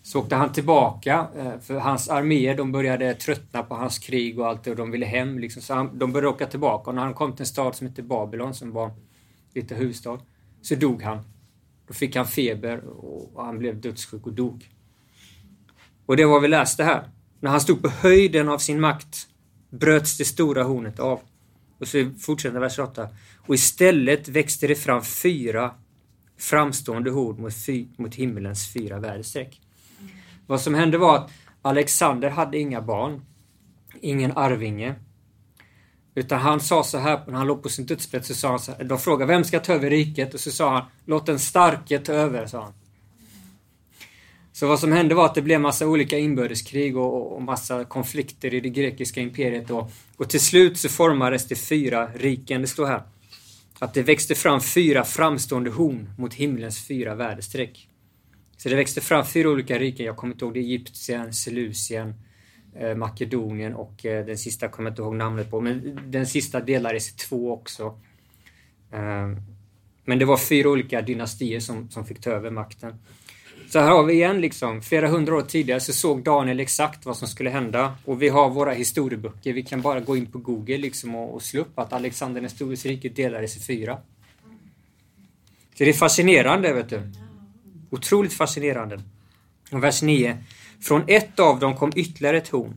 Så 0.03 0.19
åkte 0.19 0.35
han 0.35 0.51
tillbaka, 0.51 1.27
eh, 1.37 1.59
för 1.61 1.79
hans 1.79 2.09
arméer 2.09 2.57
de 2.57 2.71
började 2.71 3.13
tröttna 3.13 3.63
på 3.63 3.75
hans 3.75 3.99
krig 3.99 4.39
och 4.39 4.47
allt 4.47 4.67
och 4.67 4.75
de 4.75 4.91
ville 4.91 5.05
hem. 5.05 5.39
Liksom. 5.39 5.61
Så 5.61 5.73
han, 5.73 5.99
de 5.99 6.11
började 6.11 6.27
åka 6.27 6.45
tillbaka 6.45 6.89
och 6.89 6.95
när 6.95 7.01
han 7.01 7.13
kom 7.13 7.31
till 7.31 7.41
en 7.41 7.47
stad 7.47 7.75
som 7.75 7.87
hette 7.87 8.03
Babylon, 8.03 8.53
som 8.53 8.71
var 8.71 8.91
lite 9.53 9.75
huvudstad, 9.75 10.19
så 10.61 10.75
dog 10.75 11.01
han. 11.01 11.19
Då 11.87 11.93
fick 11.93 12.15
han 12.15 12.27
feber 12.27 12.83
och 12.87 13.45
han 13.45 13.57
blev 13.57 13.81
dödssjuk 13.81 14.27
och 14.27 14.33
dog. 14.33 14.69
Och 16.05 16.17
det 16.17 16.25
var 16.25 16.39
vi 16.39 16.47
läste 16.47 16.83
här. 16.83 17.03
När 17.39 17.51
han 17.51 17.61
stod 17.61 17.81
på 17.81 17.89
höjden 17.89 18.49
av 18.49 18.57
sin 18.57 18.79
makt 18.79 19.27
bröts 19.69 20.17
det 20.17 20.25
stora 20.25 20.63
hornet 20.63 20.99
av. 20.99 21.19
Och 21.79 21.87
så 21.87 22.11
fortsätter 22.19 22.59
vers 22.59 22.79
8. 22.79 23.07
Och 23.47 23.55
istället 23.55 24.27
växte 24.27 24.67
det 24.67 24.75
fram 24.75 25.03
fyra 25.03 25.71
framstående 26.41 27.11
hot 27.11 27.39
mot, 27.39 27.53
mot 27.97 28.15
himmelens 28.15 28.73
fyra 28.73 28.99
väderstreck. 28.99 29.61
Vad 30.47 30.61
som 30.61 30.73
hände 30.73 30.97
var 30.97 31.17
att 31.17 31.31
Alexander 31.61 32.29
hade 32.29 32.57
inga 32.57 32.81
barn, 32.81 33.21
ingen 34.01 34.37
arvinge. 34.37 34.95
Utan 36.15 36.39
han 36.39 36.59
sa 36.59 36.83
så 36.83 36.97
här, 36.97 37.21
när 37.27 37.37
han 37.37 37.47
låg 37.47 37.63
på 37.63 37.69
sin 37.69 37.85
dödsbädd, 37.85 38.25
så 38.25 38.33
sa 38.35 38.49
han 38.49 38.59
så 38.59 38.71
här, 38.71 38.83
de 38.83 38.99
frågade 38.99 39.33
vem 39.33 39.43
ska 39.43 39.59
ta 39.59 39.73
över 39.73 39.89
riket? 39.89 40.33
Och 40.33 40.39
så 40.39 40.51
sa 40.51 40.73
han, 40.73 40.83
låt 41.05 41.25
den 41.25 41.39
starke 41.39 41.99
ta 41.99 42.13
över, 42.13 42.47
sa 42.47 42.61
han. 42.63 42.73
Så 44.53 44.67
vad 44.67 44.79
som 44.79 44.91
hände 44.91 45.15
var 45.15 45.25
att 45.25 45.35
det 45.35 45.41
blev 45.41 45.61
massa 45.61 45.87
olika 45.87 46.17
inbördeskrig 46.17 46.97
och, 46.97 47.35
och 47.35 47.41
massa 47.41 47.85
konflikter 47.85 48.53
i 48.53 48.59
det 48.59 48.69
grekiska 48.69 49.21
imperiet. 49.21 49.71
Och, 49.71 49.91
och 50.17 50.29
till 50.29 50.41
slut 50.41 50.77
så 50.77 50.89
formades 50.89 51.47
det 51.47 51.55
fyra 51.55 52.07
riken, 52.15 52.61
det 52.61 52.67
står 52.67 52.85
här. 52.85 53.03
Att 53.81 53.93
det 53.93 54.03
växte 54.03 54.35
fram 54.35 54.61
fyra 54.61 55.03
framstående 55.03 55.69
horn 55.69 56.09
mot 56.17 56.33
himlens 56.33 56.87
fyra 56.87 57.15
väderstreck. 57.15 57.87
Så 58.57 58.69
det 58.69 58.75
växte 58.75 59.01
fram 59.01 59.25
fyra 59.25 59.49
olika 59.49 59.79
riken. 59.79 60.05
Jag 60.05 60.17
kommer 60.17 60.33
inte 60.33 60.45
ihåg 60.45 60.53
det. 60.53 60.59
Egypten, 60.59 61.33
Selusien, 61.33 62.13
eh, 62.75 62.95
Makedonien 62.95 63.73
och 63.73 64.05
eh, 64.05 64.25
den 64.25 64.37
sista 64.37 64.67
kommer 64.67 64.89
jag 64.89 64.91
inte 64.91 65.01
ihåg 65.01 65.15
namnet 65.15 65.51
på. 65.51 65.61
Men 65.61 65.99
den 66.11 66.27
sista 66.27 66.59
delades 66.59 67.09
i 67.09 67.15
två 67.15 67.51
också. 67.51 67.99
Eh, 68.91 69.29
men 70.05 70.19
det 70.19 70.25
var 70.25 70.37
fyra 70.37 70.69
olika 70.69 71.01
dynastier 71.01 71.59
som, 71.59 71.89
som 71.89 72.05
fick 72.05 72.21
ta 72.21 72.29
över 72.29 72.51
makten. 72.51 72.95
Så 73.71 73.79
här 73.79 73.91
har 73.91 74.03
vi 74.03 74.13
igen 74.13 74.41
liksom, 74.41 74.81
flera 74.81 75.07
hundra 75.07 75.35
år 75.35 75.41
tidigare 75.41 75.79
så 75.79 75.93
såg 75.93 76.23
Daniel 76.23 76.59
exakt 76.59 77.05
vad 77.05 77.17
som 77.17 77.27
skulle 77.27 77.49
hända. 77.49 77.95
Och 78.05 78.21
vi 78.21 78.29
har 78.29 78.49
våra 78.49 78.71
historieböcker. 78.71 79.53
Vi 79.53 79.63
kan 79.63 79.81
bara 79.81 79.99
gå 79.99 80.17
in 80.17 80.25
på 80.25 80.37
Google 80.37 80.77
liksom 80.77 81.15
och, 81.15 81.33
och 81.33 81.41
slå 81.41 81.61
upp 81.61 81.79
att 81.79 81.93
Alexander 81.93 82.41
den 82.41 82.49
stores 82.49 82.85
rike 82.85 83.09
delades 83.09 83.57
i 83.57 83.59
fyra. 83.59 83.97
Så 85.77 85.83
det 85.83 85.89
är 85.89 85.93
fascinerande, 85.93 86.73
vet 86.73 86.89
du. 86.89 87.01
Otroligt 87.89 88.33
fascinerande. 88.33 89.01
Och 89.71 89.83
vers 89.83 90.01
9. 90.01 90.37
Från 90.81 91.03
ett 91.07 91.39
av 91.39 91.59
dem 91.59 91.75
kom 91.75 91.91
ytterligare 91.95 92.37
ett 92.37 92.49
horn. 92.49 92.75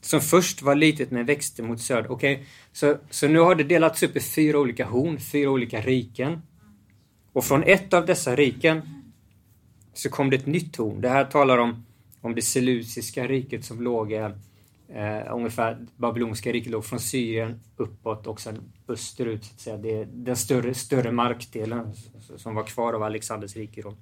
Som 0.00 0.20
först 0.20 0.62
var 0.62 0.74
litet 0.74 1.10
men 1.10 1.26
växte 1.26 1.62
mot 1.62 1.80
söder. 1.80 2.12
Okej, 2.12 2.34
okay. 2.34 2.46
så, 2.72 2.96
så 3.10 3.28
nu 3.28 3.38
har 3.38 3.54
det 3.54 3.64
delats 3.64 4.02
upp 4.02 4.16
i 4.16 4.20
fyra 4.20 4.58
olika 4.58 4.84
horn, 4.84 5.20
fyra 5.20 5.50
olika 5.50 5.80
riken. 5.80 6.42
Och 7.32 7.44
från 7.44 7.62
ett 7.62 7.94
av 7.94 8.06
dessa 8.06 8.36
riken 8.36 8.99
så 10.00 10.10
kom 10.10 10.30
det 10.30 10.36
ett 10.36 10.46
nytt 10.46 10.72
torn. 10.72 11.00
Det 11.00 11.08
här 11.08 11.24
talar 11.24 11.58
om, 11.58 11.84
om 12.20 12.34
det 12.34 12.42
selusiska 12.42 13.26
riket 13.26 13.64
som 13.64 13.82
låg 13.82 14.12
eh, 14.12 14.30
eh, 14.88 15.34
ungefär, 15.34 15.86
babyloniska 15.96 16.52
riket 16.52 16.72
låg 16.72 16.84
från 16.84 17.00
Syrien 17.00 17.60
uppåt 17.76 18.26
och 18.26 18.40
sen 18.40 18.72
österut. 18.88 19.44
Så 19.44 19.54
att 19.54 19.60
säga. 19.60 19.76
Det 19.76 19.94
är 19.94 20.08
den 20.12 20.36
större, 20.36 20.74
större 20.74 21.12
markdelen 21.12 21.94
som 22.36 22.54
var 22.54 22.64
kvar 22.64 22.92
av 22.92 23.02
Alexanders 23.02 23.56
rike. 23.56 23.82
Då. 23.82 23.94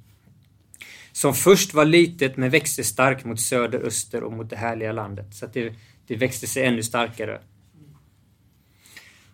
Som 1.12 1.34
först 1.34 1.74
var 1.74 1.84
litet 1.84 2.36
men 2.36 2.50
växte 2.50 2.84
starkt 2.84 3.24
mot 3.24 3.40
söder, 3.40 3.78
öster 3.78 4.22
och 4.22 4.32
mot 4.32 4.50
det 4.50 4.56
härliga 4.56 4.92
landet. 4.92 5.34
Så 5.34 5.44
att 5.44 5.52
det, 5.52 5.74
det 6.06 6.16
växte 6.16 6.46
sig 6.46 6.64
ännu 6.64 6.82
starkare. 6.82 7.40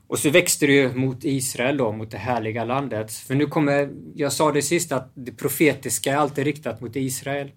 Och 0.07 0.19
så 0.19 0.31
växte 0.31 0.67
det 0.67 0.73
ju 0.73 0.95
mot 0.95 1.25
Israel 1.25 1.77
då, 1.77 1.93
mot 1.93 2.11
det 2.11 2.19
härliga 2.19 2.65
landet. 2.65 3.13
För 3.13 3.35
nu 3.35 3.47
kommer, 3.47 3.91
jag 4.15 4.33
sa 4.33 4.53
det 4.53 4.63
sist 4.63 4.93
att 4.93 5.11
det 5.15 5.33
profetiska 5.33 6.13
är 6.13 6.17
alltid 6.17 6.45
riktat 6.45 6.81
mot 6.81 6.97
Israel. 6.97 7.51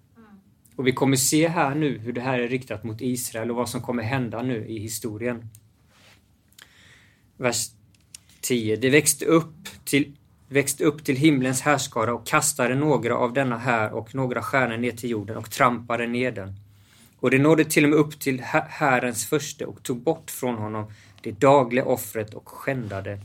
Och 0.76 0.86
vi 0.86 0.92
kommer 0.92 1.16
se 1.16 1.48
här 1.48 1.74
nu 1.74 1.98
hur 1.98 2.12
det 2.12 2.20
här 2.20 2.38
är 2.38 2.48
riktat 2.48 2.84
mot 2.84 3.00
Israel 3.00 3.50
och 3.50 3.56
vad 3.56 3.68
som 3.68 3.80
kommer 3.80 4.02
hända 4.02 4.42
nu 4.42 4.66
i 4.66 4.78
historien. 4.78 5.48
Vers 7.36 7.70
10. 8.40 8.76
Det 8.76 8.90
växte 8.90 9.24
upp 9.24 9.68
till, 9.84 10.16
växte 10.48 10.84
upp 10.84 11.04
till 11.04 11.16
himlens 11.16 11.60
härskara 11.60 12.14
och 12.14 12.26
kastade 12.26 12.74
några 12.74 13.16
av 13.16 13.32
denna 13.32 13.58
här 13.58 13.92
och 13.92 14.14
några 14.14 14.42
stjärnor 14.42 14.76
ner 14.76 14.92
till 14.92 15.10
jorden 15.10 15.36
och 15.36 15.50
trampade 15.50 16.06
ner 16.06 16.32
den. 16.32 16.54
Och 17.20 17.30
det 17.30 17.38
nådde 17.38 17.64
till 17.64 17.84
och 17.84 17.90
med 17.90 17.98
upp 17.98 18.20
till 18.20 18.40
Herrens 18.68 19.26
första 19.26 19.66
och 19.66 19.82
tog 19.82 20.02
bort 20.02 20.30
från 20.30 20.54
honom 20.54 20.92
det 21.28 21.40
dagliga 21.40 21.84
offret 21.84 22.34
och 22.34 22.48
skändade 22.48 23.20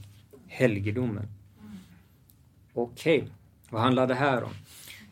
helgedomen. 0.47 1.27
Okej, 2.73 3.17
okay. 3.17 3.29
vad 3.69 3.81
handlar 3.81 4.07
det 4.07 4.15
här 4.15 4.43
om? 4.43 4.51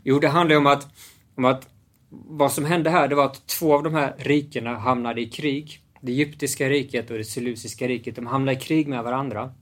Jo, 0.03 0.19
det 0.19 0.27
handlar 0.27 0.57
om 0.57 0.67
att, 0.67 0.88
om 1.36 1.45
att 1.45 1.69
vad 2.10 2.51
som 2.51 2.65
hände 2.65 2.89
här, 2.89 3.07
det 3.07 3.15
var 3.15 3.25
att 3.25 3.48
två 3.48 3.74
av 3.74 3.83
de 3.83 3.93
här 3.93 4.15
rikena 4.17 4.77
hamnade 4.77 5.21
i 5.21 5.29
krig. 5.29 5.83
Det 6.01 6.12
egyptiska 6.12 6.69
riket 6.69 7.12
och 7.12 7.17
det 7.17 7.24
selusiska 7.24 7.88
riket, 7.88 8.15
de 8.15 8.27
hamnade 8.27 8.57
i 8.57 8.62
krig 8.62 8.88
med 8.88 9.03
varandra. 9.03 9.53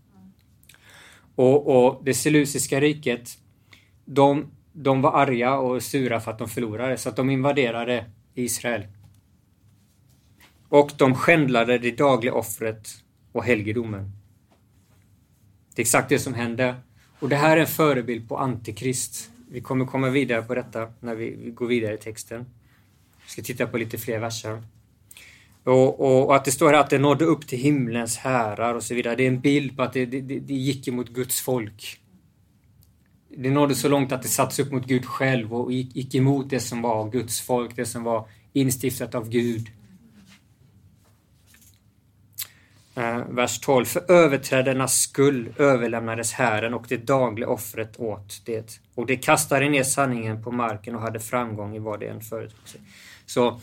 Och, 1.36 1.86
och 1.86 2.02
det 2.04 2.14
selusiska 2.14 2.82
riket, 2.82 3.30
de, 4.06 4.52
de 4.74 5.02
var 5.02 5.12
arga 5.12 5.58
och 5.58 5.84
sura 5.84 6.20
för 6.20 6.32
att 6.32 6.40
de 6.40 6.50
förlorade, 6.50 6.98
så 6.98 7.10
att 7.10 7.16
de 7.16 7.30
invaderade 7.30 8.06
Israel. 8.34 8.88
Och 10.70 10.92
de 10.98 11.16
skändlade 11.16 11.78
det 11.78 11.92
dagliga 11.92 12.34
offret 12.34 12.90
och 13.32 13.44
helgedomen. 13.44 14.12
Det 15.76 15.82
är 15.82 15.84
exakt 15.84 16.10
det 16.10 16.20
som 16.20 16.34
hände. 16.34 16.76
Och 17.20 17.30
det 17.30 17.36
här 17.36 17.58
är 17.58 17.62
en 17.62 17.68
förebild 17.68 18.30
på 18.30 18.38
Antikrist. 18.38 19.30
Vi 19.52 19.62
kommer 19.62 19.86
komma 19.86 20.10
vidare 20.10 20.42
på 20.42 20.56
detta 20.56 20.94
när 21.00 21.16
vi 21.16 21.52
går 21.54 21.68
vidare 21.68 21.94
i 21.94 21.98
texten. 21.98 22.46
Vi 23.26 23.32
ska 23.32 23.42
titta 23.42 23.68
på 23.68 23.78
lite 23.78 23.98
fler 23.98 24.20
verser. 24.20 24.64
Och, 25.64 26.00
och, 26.00 26.26
och, 26.26 26.36
att 26.36 26.46
det 26.46 26.52
står 26.52 26.74
här 26.74 26.80
att 26.80 26.90
det 26.90 26.98
nådde 26.98 27.26
upp 27.26 27.48
till 27.48 27.60
himlens 27.60 28.18
härar 28.18 28.76
och 28.76 28.84
så 28.84 28.96
vidare. 28.96 29.16
Det 29.16 29.24
är 29.24 29.28
en 29.28 29.40
bild 29.42 29.78
på 29.78 29.84
att 29.84 29.94
det, 29.94 30.06
det, 30.06 30.22
det 30.22 30.54
gick 30.54 30.88
emot 30.88 31.10
Guds 31.10 31.42
folk. 31.42 32.00
Det 33.38 33.50
nådde 33.50 33.76
så 33.76 33.90
långt 33.90 34.12
att 34.12 34.22
det 34.22 34.28
sattes 34.28 34.60
upp 34.60 34.72
mot 34.72 34.86
Gud 34.86 35.06
själv 35.06 35.54
och 35.54 35.72
gick, 35.72 35.96
gick 35.96 36.16
emot 36.16 36.50
det 36.50 36.60
som 36.60 36.82
var 36.82 37.10
Guds 37.10 37.42
folk, 37.42 37.76
det 37.76 37.86
som 37.86 38.04
var 38.04 38.28
instiftat 38.54 39.16
av 39.16 39.30
Gud. 39.30 39.68
Eh, 43.00 43.24
vers 43.30 43.60
12. 43.60 43.86
För 43.86 44.12
överträdarnas 44.12 44.94
skull 44.94 45.54
överlämnades 45.58 46.34
Herren 46.34 46.74
och 46.74 46.86
det 46.90 46.98
dagliga 46.98 47.50
offret 47.50 48.00
åt 48.00 48.42
det. 48.46 48.80
Och 48.96 49.06
det 49.06 49.16
kastade 49.16 49.70
ner 49.70 49.84
sanningen 49.84 50.44
på 50.44 50.52
marken 50.52 50.96
och 50.96 51.02
hade 51.02 51.20
framgång 51.20 51.76
i 51.76 51.80
vad 51.80 52.00
det 52.00 52.08
än 52.08 52.22
företog 52.22 52.68
sig. 52.68 52.82
Så 53.26 53.62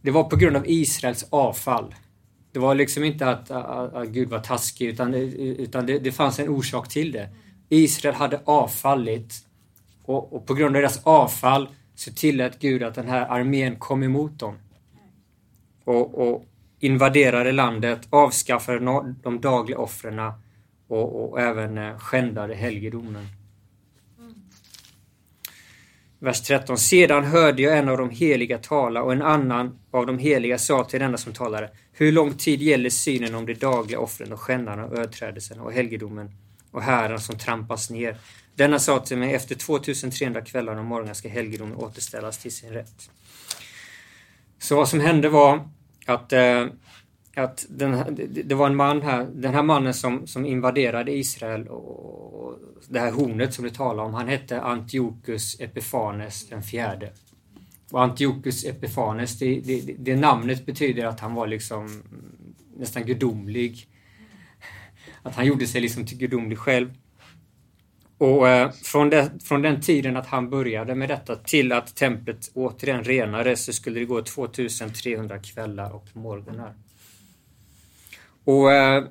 det 0.00 0.10
var 0.10 0.24
på 0.24 0.36
grund 0.36 0.56
av 0.56 0.62
Israels 0.66 1.26
avfall. 1.30 1.94
Det 2.52 2.58
var 2.58 2.74
liksom 2.74 3.04
inte 3.04 3.28
att, 3.28 3.50
att, 3.50 3.94
att 3.94 4.08
Gud 4.08 4.28
var 4.28 4.38
taskig 4.38 4.88
utan, 4.88 5.14
utan 5.14 5.86
det, 5.86 5.98
det 5.98 6.12
fanns 6.12 6.38
en 6.38 6.48
orsak 6.48 6.88
till 6.88 7.12
det. 7.12 7.28
Israel 7.68 8.14
hade 8.14 8.40
avfallit 8.44 9.34
och, 10.04 10.32
och 10.32 10.46
på 10.46 10.54
grund 10.54 10.76
av 10.76 10.82
deras 10.82 11.00
avfall 11.06 11.68
så 11.94 12.12
tillät 12.12 12.58
Gud 12.58 12.82
att 12.82 12.94
den 12.94 13.08
här 13.08 13.26
armén 13.26 13.76
kom 13.76 14.02
emot 14.02 14.38
dem. 14.38 14.58
Och, 15.84 16.28
och 16.28 16.46
invaderade 16.86 17.52
landet, 17.52 18.00
avskaffade 18.10 18.78
de 19.22 19.40
dagliga 19.40 19.78
offren 19.78 20.18
och, 20.88 21.30
och 21.30 21.40
även 21.40 21.78
eh, 21.78 21.98
skändade 21.98 22.54
helgedomen. 22.54 23.26
Vers 26.18 26.42
13. 26.42 26.78
Sedan 26.78 27.24
hörde 27.24 27.62
jag 27.62 27.78
en 27.78 27.88
av 27.88 27.98
de 27.98 28.10
heliga 28.10 28.58
tala 28.58 29.02
och 29.02 29.12
en 29.12 29.22
annan 29.22 29.78
av 29.90 30.06
de 30.06 30.18
heliga 30.18 30.58
sa 30.58 30.84
till 30.84 31.00
denna 31.00 31.16
som 31.16 31.32
talade 31.32 31.70
Hur 31.92 32.12
lång 32.12 32.34
tid 32.34 32.62
gäller 32.62 32.90
synen 32.90 33.34
om 33.34 33.46
de 33.46 33.54
dagliga 33.54 34.00
offren 34.00 34.32
och 34.32 34.40
skändarna 34.40 34.84
och 34.84 34.98
överträdelserna 34.98 35.62
och 35.62 35.72
helgedomen 35.72 36.30
och 36.70 36.82
hären 36.82 37.20
som 37.20 37.38
trampas 37.38 37.90
ner? 37.90 38.16
Denna 38.54 38.78
sa 38.78 38.98
till 38.98 39.18
mig 39.18 39.34
efter 39.34 39.54
2300 39.54 40.40
kvällar 40.40 40.76
och 40.76 40.84
morgnar 40.84 41.14
ska 41.14 41.28
helgedomen 41.28 41.76
återställas 41.76 42.38
till 42.38 42.52
sin 42.52 42.70
rätt. 42.70 43.10
Så 44.58 44.76
vad 44.76 44.88
som 44.88 45.00
hände 45.00 45.28
var 45.28 45.68
att, 46.06 46.32
eh, 46.32 46.66
att 47.36 47.66
den, 47.68 48.18
det 48.44 48.54
var 48.54 48.66
en 48.66 48.76
man 48.76 49.02
här, 49.02 49.26
den 49.34 49.54
här 49.54 49.62
mannen 49.62 49.94
som, 49.94 50.26
som 50.26 50.46
invaderade 50.46 51.12
Israel 51.12 51.68
och, 51.68 52.46
och 52.46 52.58
det 52.88 53.00
här 53.00 53.12
hornet 53.12 53.54
som 53.54 53.64
du 53.64 53.70
talar 53.70 54.04
om, 54.04 54.14
han 54.14 54.28
hette 54.28 54.60
Antiochus 54.60 55.60
Epifanes 55.60 56.48
den 56.48 56.62
fjärde. 56.62 57.12
Och 57.90 58.02
Antiochus 58.02 58.64
Epifanes, 58.64 59.38
det, 59.38 59.60
det, 59.60 59.94
det, 59.98 60.16
namnet 60.16 60.66
betyder 60.66 61.06
att 61.06 61.20
han 61.20 61.34
var 61.34 61.46
liksom 61.46 62.02
nästan 62.76 63.06
gudomlig. 63.06 63.88
Att 65.22 65.34
han 65.34 65.46
gjorde 65.46 65.66
sig 65.66 65.80
liksom 65.80 66.06
till 66.06 66.18
gudomlig 66.18 66.58
själv. 66.58 66.94
Och 68.18 68.48
eh, 68.48 68.70
från, 68.70 69.10
det, 69.10 69.30
från 69.44 69.62
den 69.62 69.80
tiden 69.80 70.16
att 70.16 70.26
han 70.26 70.50
började 70.50 70.94
med 70.94 71.08
detta 71.08 71.36
till 71.36 71.72
att 71.72 71.94
templet 71.96 72.50
återigen 72.54 73.04
renades 73.04 73.64
så 73.64 73.72
skulle 73.72 74.00
det 74.00 74.06
gå 74.06 74.22
2300 74.22 75.38
kvällar 75.38 75.94
och 75.94 76.06
morgnar. 76.12 76.74
Och 78.44 78.72
eh, 78.72 79.04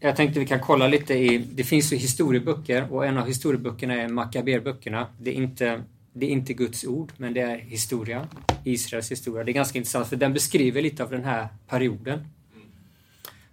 jag 0.00 0.16
tänkte 0.16 0.40
vi 0.40 0.46
kan 0.46 0.60
kolla 0.60 0.88
lite 0.88 1.14
i, 1.14 1.38
det 1.38 1.64
finns 1.64 1.92
ju 1.92 1.96
historieböcker 1.96 2.92
och 2.92 3.06
en 3.06 3.18
av 3.18 3.26
historieböckerna 3.26 3.94
är 3.94 4.08
Makaberböckerna. 4.08 5.06
Det 5.18 5.30
är 5.30 5.34
inte 5.34 5.82
det 6.18 6.26
är 6.26 6.30
inte 6.30 6.52
Guds 6.52 6.84
ord, 6.84 7.12
men 7.16 7.34
det 7.34 7.40
är 7.40 7.56
historia. 7.58 8.28
Israels 8.64 9.10
historia. 9.10 9.44
Det 9.44 9.50
är 9.50 9.54
ganska 9.54 9.78
intressant 9.78 10.06
för 10.06 10.16
den 10.16 10.32
beskriver 10.32 10.82
lite 10.82 11.02
av 11.02 11.10
den 11.10 11.24
här 11.24 11.48
perioden. 11.68 12.28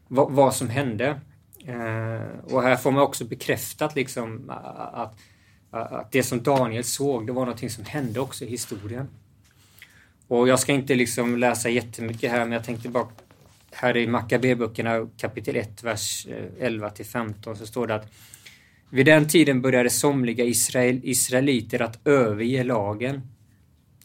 vad, 0.07 0.31
vad 0.31 0.55
som 0.55 0.69
hände. 0.69 1.19
Eh, 1.65 2.53
och 2.53 2.63
här 2.63 2.75
får 2.75 2.91
man 2.91 3.03
också 3.03 3.25
bekräftat 3.25 3.95
liksom 3.95 4.49
att, 4.93 5.19
att 5.71 6.11
det 6.11 6.23
som 6.23 6.43
Daniel 6.43 6.83
såg, 6.83 7.27
det 7.27 7.33
var 7.33 7.45
någonting 7.45 7.69
som 7.69 7.85
hände 7.85 8.19
också 8.19 8.45
i 8.45 8.47
historien. 8.47 9.07
Och 10.27 10.47
jag 10.47 10.59
ska 10.59 10.73
inte 10.73 10.95
liksom 10.95 11.37
läsa 11.37 11.69
jättemycket 11.69 12.31
här, 12.31 12.39
men 12.39 12.51
jag 12.51 12.63
tänkte 12.63 12.89
bara 12.89 13.07
här 13.71 13.97
i 13.97 14.07
Makabeböckerna 14.07 15.07
kapitel 15.17 15.55
1, 15.55 15.83
vers 15.83 16.27
eh, 16.27 16.65
11 16.67 16.89
till 16.89 17.05
15 17.05 17.55
så 17.55 17.65
står 17.65 17.87
det 17.87 17.95
att 17.95 18.11
vid 18.89 19.05
den 19.05 19.27
tiden 19.27 19.61
började 19.61 19.89
somliga 19.89 20.43
Israel, 20.43 20.99
israeliter 21.03 21.81
att 21.81 22.07
överge 22.07 22.63
lagen 22.63 23.21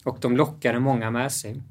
och 0.03 0.17
de 0.21 0.37
lockade 0.37 0.79
många 0.79 1.11
med 1.11 1.31
sig. 1.31 1.61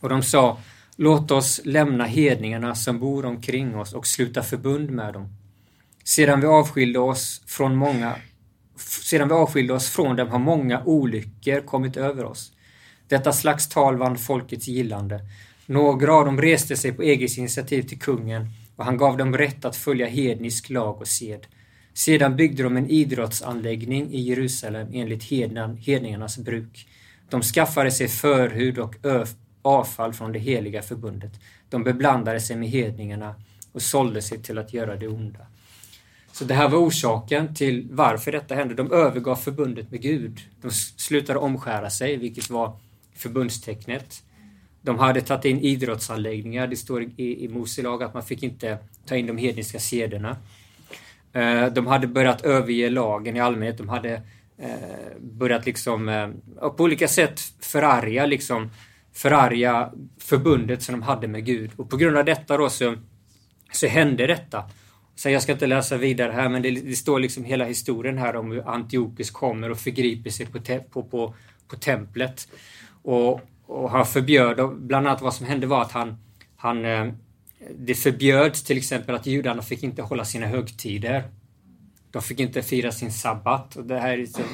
Och 0.00 0.08
de 0.08 0.22
sa 0.22 0.58
Låt 0.98 1.30
oss 1.30 1.60
lämna 1.64 2.04
hedningarna 2.04 2.74
som 2.74 2.98
bor 2.98 3.24
omkring 3.24 3.76
oss 3.76 3.92
och 3.92 4.06
sluta 4.06 4.42
förbund 4.42 4.90
med 4.90 5.14
dem. 5.14 5.28
Sedan 6.04 6.40
vi 6.40 6.46
avskilde 6.46 6.98
oss 6.98 7.42
från 7.46 7.76
många 7.76 8.16
sedan 8.78 9.28
vi 9.28 9.34
avskilde 9.34 9.72
oss 9.72 9.90
från 9.90 10.16
dem 10.16 10.28
har 10.28 10.38
många 10.38 10.84
olyckor 10.84 11.60
kommit 11.60 11.96
över 11.96 12.24
oss. 12.24 12.52
Detta 13.08 13.32
slags 13.32 13.68
tal 13.68 13.96
vann 13.96 14.18
folkets 14.18 14.68
gillande. 14.68 15.20
Några 15.66 16.14
av 16.14 16.24
dem 16.24 16.40
reste 16.40 16.76
sig 16.76 16.92
på 16.92 17.02
eget 17.02 17.38
initiativ 17.38 17.82
till 17.82 17.98
kungen 17.98 18.48
och 18.76 18.84
han 18.84 18.96
gav 18.96 19.16
dem 19.16 19.36
rätt 19.36 19.64
att 19.64 19.76
följa 19.76 20.06
hednisk 20.06 20.70
lag 20.70 21.00
och 21.00 21.08
sed. 21.08 21.46
Sedan 21.94 22.36
byggde 22.36 22.62
de 22.62 22.76
en 22.76 22.90
idrottsanläggning 22.90 24.12
i 24.12 24.20
Jerusalem 24.20 24.88
enligt 24.92 25.24
hedningarnas 25.86 26.38
bruk. 26.38 26.88
De 27.30 27.42
skaffade 27.42 27.90
sig 27.90 28.08
förhud 28.08 28.78
och 28.78 28.94
avfall 29.66 30.12
från 30.12 30.32
det 30.32 30.38
heliga 30.38 30.82
förbundet. 30.82 31.32
De 31.68 31.84
beblandade 31.84 32.40
sig 32.40 32.56
med 32.56 32.68
hedningarna 32.68 33.34
och 33.72 33.82
sålde 33.82 34.22
sig 34.22 34.42
till 34.42 34.58
att 34.58 34.72
göra 34.74 34.96
det 34.96 35.08
onda. 35.08 35.46
Så 36.32 36.44
det 36.44 36.54
här 36.54 36.68
var 36.68 36.78
orsaken 36.78 37.54
till 37.54 37.88
varför 37.90 38.32
detta 38.32 38.54
hände. 38.54 38.74
De 38.74 38.92
övergav 38.92 39.36
förbundet 39.36 39.90
med 39.90 40.02
Gud. 40.02 40.40
De 40.60 40.70
slutade 40.70 41.38
omskära 41.38 41.90
sig, 41.90 42.16
vilket 42.16 42.50
var 42.50 42.78
förbundstecknet. 43.14 44.22
De 44.82 44.98
hade 44.98 45.20
tagit 45.20 45.44
in 45.44 45.60
idrottsanläggningar. 45.60 46.66
Det 46.66 46.76
står 46.76 47.02
i, 47.02 47.44
i 47.44 47.48
Mose 47.48 47.82
lag 47.82 48.02
att 48.02 48.14
man 48.14 48.22
fick 48.22 48.42
inte 48.42 48.78
ta 49.06 49.16
in 49.16 49.26
de 49.26 49.36
hedniska 49.36 49.78
sederna. 49.78 50.36
Eh, 51.32 51.66
de 51.66 51.86
hade 51.86 52.06
börjat 52.06 52.44
överge 52.44 52.90
lagen 52.90 53.36
i 53.36 53.40
allmänhet. 53.40 53.78
De 53.78 53.88
hade 53.88 54.22
eh, 54.58 54.70
börjat 55.20 55.66
liksom 55.66 56.08
eh, 56.08 56.28
på 56.70 56.84
olika 56.84 57.08
sätt 57.08 57.40
förarga 57.60 58.26
liksom 58.26 58.70
förarga 59.16 59.92
förbundet 60.18 60.82
som 60.82 60.92
de 60.92 61.02
hade 61.02 61.28
med 61.28 61.44
Gud. 61.44 61.70
Och 61.76 61.90
på 61.90 61.96
grund 61.96 62.16
av 62.16 62.24
detta 62.24 62.56
då 62.56 62.70
så, 62.70 62.94
så 63.72 63.86
hände 63.86 64.26
detta. 64.26 64.70
Så 65.14 65.30
jag 65.30 65.42
ska 65.42 65.52
inte 65.52 65.66
läsa 65.66 65.96
vidare 65.96 66.32
här, 66.32 66.48
men 66.48 66.62
det, 66.62 66.70
det 66.70 66.96
står 66.96 67.20
liksom 67.20 67.44
hela 67.44 67.64
historien 67.64 68.18
här 68.18 68.36
om 68.36 68.50
hur 68.50 68.68
Antiochus 68.68 69.30
kommer 69.30 69.70
och 69.70 69.78
förgriper 69.78 70.30
sig 70.30 70.46
på, 70.46 70.58
te, 70.58 70.78
på, 70.78 71.02
på, 71.02 71.34
på 71.68 71.76
templet. 71.76 72.48
Och, 73.02 73.40
och 73.66 73.90
han 73.90 74.06
förbjöd, 74.06 74.76
bland 74.78 75.06
annat 75.06 75.22
vad 75.22 75.34
som 75.34 75.46
hände 75.46 75.66
var 75.66 75.82
att 75.82 75.92
han, 75.92 76.16
han 76.56 76.84
eh, 76.84 77.12
det 77.78 77.94
förbjöds 77.94 78.62
till 78.62 78.76
exempel 78.76 79.14
att 79.14 79.26
judarna 79.26 79.62
fick 79.62 79.82
inte 79.82 80.02
hålla 80.02 80.24
sina 80.24 80.46
högtider. 80.46 81.24
De 82.10 82.22
fick 82.22 82.40
inte 82.40 82.62
fira 82.62 82.92
sin 82.92 83.12
sabbat. 83.12 83.76
Och 83.76 83.84
det 83.84 83.98
här 83.98 84.12
är 84.12 84.16
liksom 84.16 84.44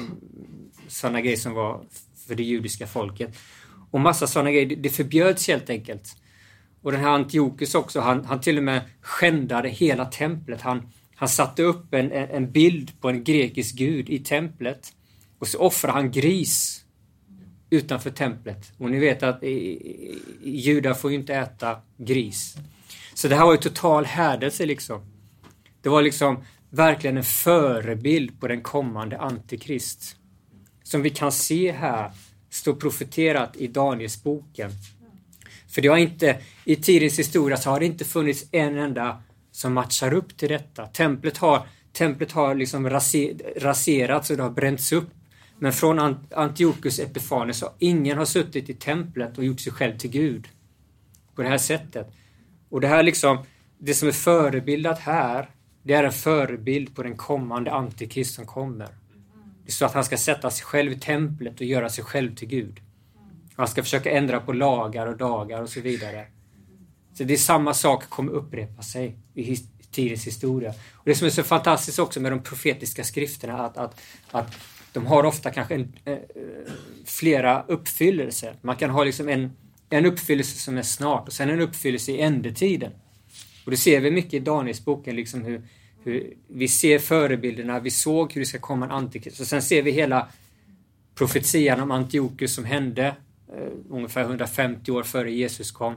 sådana 0.87 1.21
grejer 1.21 1.37
som 1.37 1.53
var 1.53 1.81
för 2.27 2.35
det 2.35 2.43
judiska 2.43 2.87
folket. 2.87 3.35
Och 3.93 3.99
massa 3.99 4.27
sådana 4.27 4.51
grejer. 4.51 4.75
Det 4.75 4.89
förbjöds 4.89 5.47
helt 5.47 5.69
enkelt. 5.69 6.15
Och 6.81 6.91
den 6.91 7.01
här 7.01 7.09
Antiochus 7.09 7.75
också, 7.75 7.99
han, 7.99 8.25
han 8.25 8.41
till 8.41 8.57
och 8.57 8.63
med 8.63 8.81
skändade 9.01 9.69
hela 9.69 10.05
templet. 10.05 10.61
Han, 10.61 10.89
han 11.15 11.29
satte 11.29 11.63
upp 11.63 11.93
en, 11.93 12.11
en 12.11 12.51
bild 12.51 13.01
på 13.01 13.09
en 13.09 13.23
grekisk 13.23 13.75
gud 13.75 14.09
i 14.09 14.19
templet. 14.19 14.93
Och 15.39 15.47
så 15.47 15.59
offrade 15.59 15.93
han 15.93 16.11
gris 16.11 16.85
utanför 17.69 18.09
templet. 18.09 18.71
Och 18.77 18.89
ni 18.91 18.99
vet 18.99 19.23
att 19.23 19.43
judar 20.43 20.93
får 20.93 21.11
ju 21.11 21.17
inte 21.17 21.35
äta 21.35 21.81
gris. 21.97 22.55
Så 23.13 23.27
det 23.27 23.35
här 23.35 23.45
var 23.45 23.51
ju 23.51 23.57
total 23.57 24.05
härdelse 24.05 24.65
liksom. 24.65 25.01
Det 25.81 25.89
var 25.89 26.01
liksom 26.01 26.43
verkligen 26.69 27.17
en 27.17 27.23
förebild 27.23 28.39
på 28.39 28.47
den 28.47 28.61
kommande 28.61 29.19
Antikrist. 29.19 30.15
Som 30.83 31.01
vi 31.01 31.09
kan 31.09 31.31
se 31.31 31.71
här 31.71 32.11
står 32.53 32.73
profeterat 32.73 33.55
i 33.55 33.67
Danielsboken. 33.67 34.71
För 35.67 35.81
det 35.81 35.87
har 35.87 35.97
inte, 35.97 36.37
i 36.65 36.75
tidens 36.75 37.19
historia 37.19 37.57
så 37.57 37.69
har 37.69 37.79
det 37.79 37.85
inte 37.85 38.05
funnits 38.05 38.45
en 38.51 38.77
enda 38.77 39.21
som 39.51 39.73
matchar 39.73 40.13
upp 40.13 40.37
till 40.37 40.49
detta. 40.49 40.87
Templet 40.87 41.37
har, 41.37 41.67
templet 41.93 42.31
har 42.31 42.55
liksom 42.55 42.89
raserats 43.57 44.29
och 44.29 44.37
det 44.37 44.43
har 44.43 44.49
bränts 44.49 44.91
upp. 44.91 45.09
Men 45.59 45.73
från 45.73 46.17
Antiochus 46.35 46.99
Epifanes 46.99 47.57
så 47.57 47.69
ingen 47.79 48.17
har 48.17 48.25
suttit 48.25 48.69
i 48.69 48.73
templet 48.73 49.37
och 49.37 49.43
gjort 49.43 49.59
sig 49.59 49.73
själv 49.73 49.97
till 49.97 50.09
Gud. 50.09 50.47
På 51.35 51.41
det 51.41 51.49
här 51.49 51.57
sättet. 51.57 52.07
Och 52.69 52.81
det 52.81 52.87
här 52.87 53.03
liksom, 53.03 53.37
det 53.77 53.93
som 53.93 54.07
är 54.07 54.11
förebildat 54.11 54.99
här, 54.99 55.49
det 55.83 55.93
är 55.93 56.03
en 56.03 56.11
förebild 56.11 56.95
på 56.95 57.03
den 57.03 57.17
kommande 57.17 57.71
antikrist 57.71 58.35
som 58.35 58.45
kommer. 58.45 59.02
Det 59.65 59.71
står 59.71 59.85
att 59.85 59.93
han 59.93 60.03
ska 60.03 60.17
sätta 60.17 60.51
sig 60.51 60.65
själv 60.65 60.91
i 60.91 60.99
templet 60.99 61.55
och 61.55 61.65
göra 61.65 61.89
sig 61.89 62.03
själv 62.03 62.35
till 62.35 62.47
Gud. 62.47 62.79
Han 63.55 63.67
ska 63.67 63.83
försöka 63.83 64.11
ändra 64.11 64.39
på 64.39 64.53
lagar 64.53 65.07
och 65.07 65.17
dagar 65.17 65.61
och 65.61 65.69
så 65.69 65.81
vidare. 65.81 66.25
Så 67.13 67.23
det 67.23 67.33
är 67.33 67.37
samma 67.37 67.73
sak 67.73 68.09
kommer 68.09 68.31
upprepa 68.31 68.81
sig 68.81 69.17
i 69.33 69.55
tidens 69.91 70.27
historia. 70.27 70.73
Och 70.93 71.05
Det 71.05 71.15
som 71.15 71.27
är 71.27 71.31
så 71.31 71.43
fantastiskt 71.43 71.99
också 71.99 72.19
med 72.19 72.31
de 72.31 72.43
profetiska 72.43 73.03
skrifterna 73.03 73.65
att, 73.65 73.77
att, 73.77 74.01
att 74.31 74.55
de 74.93 75.05
har 75.05 75.23
ofta 75.23 75.51
kanske 75.51 75.75
en, 75.75 75.93
eh, 76.05 76.17
flera 77.05 77.63
uppfyllelser. 77.67 78.55
Man 78.61 78.75
kan 78.75 78.89
ha 78.89 79.03
liksom 79.03 79.29
en, 79.29 79.51
en 79.89 80.05
uppfyllelse 80.05 80.59
som 80.59 80.77
är 80.77 80.81
snart 80.81 81.27
och 81.27 81.33
sen 81.33 81.49
en 81.49 81.59
uppfyllelse 81.59 82.11
i 82.11 82.21
ändetiden. 82.21 82.91
Och 83.65 83.71
det 83.71 83.77
ser 83.77 84.01
vi 84.01 84.11
mycket 84.11 84.33
i 84.33 84.39
Danielsboken, 84.39 85.15
liksom 85.15 85.45
hur, 85.45 85.61
hur 86.03 86.33
vi 86.47 86.67
ser 86.67 86.99
förebilderna, 86.99 87.79
vi 87.79 87.91
såg 87.91 88.33
hur 88.33 88.41
det 88.41 88.45
ska 88.45 88.59
komma 88.59 88.85
en 88.85 88.91
antikrist. 88.91 89.39
Och 89.39 89.47
sen 89.47 89.61
ser 89.61 89.81
vi 89.81 89.91
hela 89.91 90.27
profetian 91.15 91.79
om 91.79 91.91
Antiochus 91.91 92.55
som 92.55 92.65
hände 92.65 93.15
eh, 93.53 93.73
ungefär 93.89 94.21
150 94.21 94.91
år 94.91 95.03
före 95.03 95.31
Jesus 95.31 95.71
kom. 95.71 95.95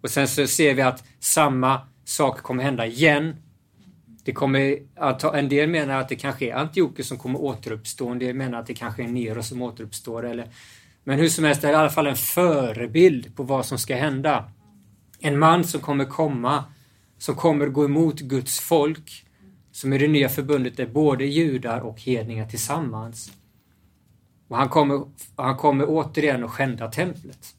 Och 0.00 0.10
sen 0.10 0.28
så 0.28 0.46
ser 0.46 0.74
vi 0.74 0.82
att 0.82 1.04
samma 1.20 1.80
sak 2.04 2.42
kommer 2.42 2.62
hända 2.62 2.86
igen. 2.86 3.36
Det 4.24 4.32
kommer 4.32 4.78
att, 4.96 5.24
en 5.24 5.48
del 5.48 5.68
menar 5.68 6.00
att 6.00 6.08
det 6.08 6.16
kanske 6.16 6.50
är 6.50 6.54
Antiochus 6.54 7.08
som 7.08 7.18
kommer 7.18 7.40
återuppstå, 7.40 8.08
en 8.08 8.18
del 8.18 8.34
menar 8.34 8.58
att 8.58 8.66
det 8.66 8.74
kanske 8.74 9.02
är 9.02 9.08
Nero 9.08 9.42
som 9.42 9.62
återuppstår. 9.62 10.26
Eller, 10.26 10.48
men 11.04 11.18
hur 11.18 11.28
som 11.28 11.44
helst, 11.44 11.62
det 11.62 11.68
är 11.68 11.72
i 11.72 11.76
alla 11.76 11.90
fall 11.90 12.06
en 12.06 12.16
förebild 12.16 13.36
på 13.36 13.42
vad 13.42 13.66
som 13.66 13.78
ska 13.78 13.96
hända. 13.96 14.50
En 15.20 15.38
man 15.38 15.64
som 15.64 15.80
kommer 15.80 16.04
komma, 16.04 16.64
som 17.18 17.34
kommer 17.34 17.66
gå 17.66 17.84
emot 17.84 18.20
Guds 18.20 18.60
folk, 18.60 19.25
som 19.76 19.92
i 19.92 19.98
det 19.98 20.08
nya 20.08 20.28
förbundet 20.28 20.78
är 20.78 20.86
både 20.86 21.24
judar 21.24 21.80
och 21.80 22.00
hedningar 22.00 22.46
tillsammans. 22.46 23.32
Och 24.48 24.56
han 24.56 24.68
kommer, 24.68 25.04
han 25.36 25.56
kommer 25.56 25.84
återigen 25.88 26.44
att 26.44 26.50
skända 26.50 26.90
templet. 26.90 27.54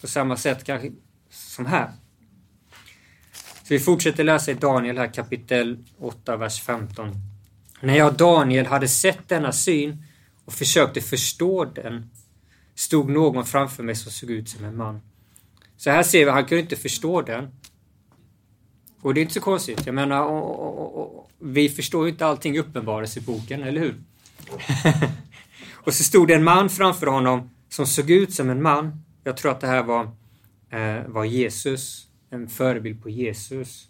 På 0.00 0.06
samma 0.06 0.36
sätt 0.36 0.64
kanske 0.64 0.92
som 1.30 1.66
här. 1.66 1.92
Så 3.32 3.68
vi 3.68 3.78
fortsätter 3.78 4.24
läsa 4.24 4.50
i 4.50 4.54
Daniel 4.54 4.98
här 4.98 5.14
kapitel 5.14 5.84
8, 5.98 6.36
vers 6.36 6.62
15. 6.62 7.14
När 7.80 7.96
jag, 7.96 8.14
Daniel, 8.14 8.66
hade 8.66 8.88
sett 8.88 9.28
denna 9.28 9.52
syn 9.52 10.04
och 10.44 10.52
försökte 10.52 11.00
förstå 11.00 11.64
den 11.64 12.10
stod 12.74 13.10
någon 13.10 13.44
framför 13.44 13.82
mig 13.82 13.94
som 13.94 14.12
såg 14.12 14.30
ut 14.30 14.48
som 14.48 14.64
en 14.64 14.76
man. 14.76 15.00
Så 15.76 15.90
här 15.90 16.02
ser 16.02 16.24
vi, 16.24 16.30
han 16.30 16.44
kunde 16.44 16.62
inte 16.62 16.76
förstå 16.76 17.22
den. 17.22 17.50
Och 19.04 19.14
det 19.14 19.20
är 19.20 19.22
inte 19.22 19.34
så 19.34 19.40
konstigt. 19.40 19.86
Jag 19.86 19.94
menar, 19.94 20.22
och, 20.22 20.60
och, 20.60 21.18
och, 21.18 21.30
vi 21.38 21.68
förstår 21.68 22.04
ju 22.04 22.12
inte 22.12 22.26
allting 22.26 22.56
i 22.56 22.58
Uppenbarelseboken, 22.58 23.62
eller 23.62 23.80
hur? 23.80 23.94
och 25.74 25.94
så 25.94 26.04
stod 26.04 26.28
det 26.28 26.34
en 26.34 26.44
man 26.44 26.70
framför 26.70 27.06
honom 27.06 27.50
som 27.68 27.86
såg 27.86 28.10
ut 28.10 28.34
som 28.34 28.50
en 28.50 28.62
man. 28.62 29.04
Jag 29.24 29.36
tror 29.36 29.52
att 29.52 29.60
det 29.60 29.66
här 29.66 29.82
var, 29.82 30.02
eh, 30.70 31.06
var 31.06 31.24
Jesus, 31.24 32.06
en 32.30 32.48
förebild 32.48 33.02
på 33.02 33.10
Jesus. 33.10 33.88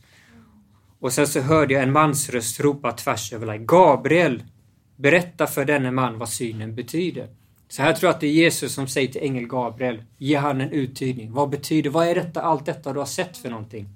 Och 1.00 1.12
sen 1.12 1.26
så 1.26 1.40
hörde 1.40 1.74
jag 1.74 1.82
en 1.82 1.92
mansröst 1.92 2.60
ropa 2.60 2.92
tvärs 2.92 3.32
över 3.32 3.58
Gabriel, 3.58 4.42
berätta 4.96 5.46
för 5.46 5.64
denne 5.64 5.90
man 5.90 6.18
vad 6.18 6.28
synen 6.28 6.74
betyder. 6.74 7.28
Så 7.68 7.82
här 7.82 7.92
tror 7.92 8.08
jag 8.08 8.14
att 8.14 8.20
det 8.20 8.26
är 8.26 8.32
Jesus 8.32 8.72
som 8.72 8.88
säger 8.88 9.08
till 9.08 9.22
ängel 9.22 9.46
Gabriel, 9.46 10.02
ge 10.18 10.36
han 10.36 10.60
en 10.60 10.70
uttydning. 10.70 11.32
Vad 11.32 11.50
betyder, 11.50 11.90
vad 11.90 12.06
är 12.06 12.14
detta, 12.14 12.42
allt 12.42 12.66
detta 12.66 12.92
du 12.92 12.98
har 12.98 13.06
sett 13.06 13.36
för 13.36 13.50
någonting? 13.50 13.88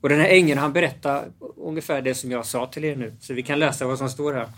Och 0.00 0.08
den 0.08 0.20
här 0.20 0.28
ängeln 0.28 0.58
han 0.58 0.72
berättar 0.72 1.32
ungefär 1.56 2.02
det 2.02 2.14
som 2.14 2.30
jag 2.30 2.46
sa 2.46 2.66
till 2.66 2.84
er 2.84 2.96
nu, 2.96 3.16
så 3.20 3.34
vi 3.34 3.42
kan 3.42 3.58
läsa 3.58 3.86
vad 3.86 3.98
som 3.98 4.10
står 4.10 4.32
här. 4.32 4.48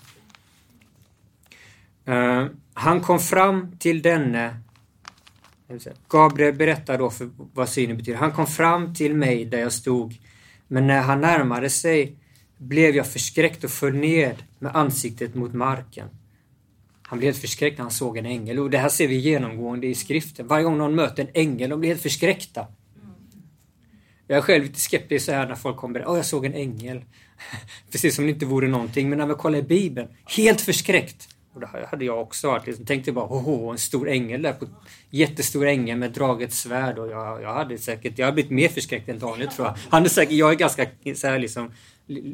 Uh, 2.09 2.51
han 2.75 3.01
kom 3.01 3.19
fram 3.19 3.77
till 3.79 4.03
denne 4.03 4.57
Gabriel 6.09 6.55
berättar 6.55 6.99
då 6.99 7.11
för 7.11 7.31
vad 7.37 7.69
synen 7.69 7.97
betyder. 7.97 8.19
Han 8.19 8.33
kom 8.33 8.47
fram 8.47 8.95
till 8.95 9.15
mig 9.15 9.45
där 9.45 9.59
jag 9.59 9.73
stod, 9.73 10.19
men 10.69 10.87
när 10.87 11.01
han 11.01 11.21
närmade 11.21 11.71
sig 11.71 12.17
blev 12.57 12.97
jag 12.97 13.07
förskräckt 13.07 13.65
och 13.65 13.71
föll 13.71 13.95
ned 13.95 14.37
med 14.59 14.77
ansiktet 14.77 15.35
mot 15.35 15.55
marken. 15.55 16.09
Han 17.03 17.19
blev 17.19 17.29
helt 17.29 17.41
förskräckt 17.41 17.79
när 17.79 17.83
han 17.83 17.91
såg 17.91 18.17
en 18.17 18.27
ängel 18.27 18.59
och 18.59 18.71
det 18.71 18.79
här 18.79 18.89
ser 18.89 19.09
vi 19.09 19.17
genomgående 19.17 19.87
i 19.87 19.95
skriften. 19.95 20.47
Varje 20.47 20.65
gång 20.65 20.79
någon 20.79 20.95
möter 20.95 21.23
en 21.23 21.31
ängel, 21.35 21.71
de 21.71 21.81
blir 21.81 21.91
helt 21.91 22.03
förskräckta. 22.03 22.67
Jag 24.33 24.39
är 24.39 24.43
själv 24.43 24.65
lite 24.65 24.81
skeptisk 24.81 25.27
så 25.27 25.33
här 25.33 25.47
när 25.47 25.55
folk 25.55 25.77
kommer 25.77 26.05
och 26.05 26.19
jag 26.19 26.27
såg 26.27 26.45
en 26.45 26.55
ängel. 26.55 27.05
Precis 27.91 28.15
som 28.15 28.25
det 28.25 28.31
inte 28.31 28.47
vore 28.47 28.69
någonting. 28.69 29.09
Men 29.09 29.19
när 29.19 29.27
man 29.27 29.37
kollar 29.37 29.59
i 29.59 29.63
Bibeln, 29.63 30.09
helt 30.37 30.61
förskräckt. 30.61 31.29
Och 31.55 31.61
det 31.61 31.69
hade 31.91 32.05
jag 32.05 32.21
också 32.21 32.47
varit. 32.47 32.67
Liksom, 32.67 32.87
tänkte 32.87 33.13
bara, 33.13 33.25
åh, 33.25 33.73
en 33.73 33.79
stor 33.79 34.09
ängel 34.09 34.43
där. 34.43 34.53
På, 34.53 34.67
jättestor 35.11 35.67
ängel 35.67 35.99
med 35.99 36.11
draget 36.13 36.53
svärd. 36.53 36.99
Och 36.99 37.09
jag, 37.09 37.43
jag 37.43 37.55
hade 37.55 37.79
säkert, 37.79 38.19
jag 38.19 38.27
hade 38.27 38.35
blivit 38.35 38.51
mer 38.51 38.69
förskräckt 38.69 39.09
än 39.09 39.19
Daniel 39.19 39.49
tror 39.49 39.67
jag. 39.67 39.77
Han 39.91 40.05
är 40.05 40.09
säkert, 40.09 40.33
jag 40.33 40.51
är 40.51 40.57
ganska 40.57 40.87
så 41.15 41.27
här 41.27 41.39
liksom 41.39 41.73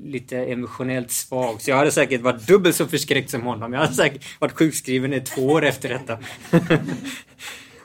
lite 0.05 0.39
emotionellt 0.39 1.11
svag. 1.11 1.63
Så 1.63 1.71
jag 1.71 1.77
hade 1.77 1.93
säkert 1.93 2.21
varit 2.21 2.47
dubbelt 2.47 2.77
så 2.77 2.87
förskräckt 2.87 3.31
som 3.31 3.43
honom. 3.43 3.73
Jag 3.73 3.81
hade 3.81 3.95
säkert 3.95 4.41
varit 4.41 4.53
sjukskriven 4.53 5.13
i 5.13 5.21
två 5.21 5.47
år 5.47 5.65
efter 5.65 5.89
detta. 5.89 6.19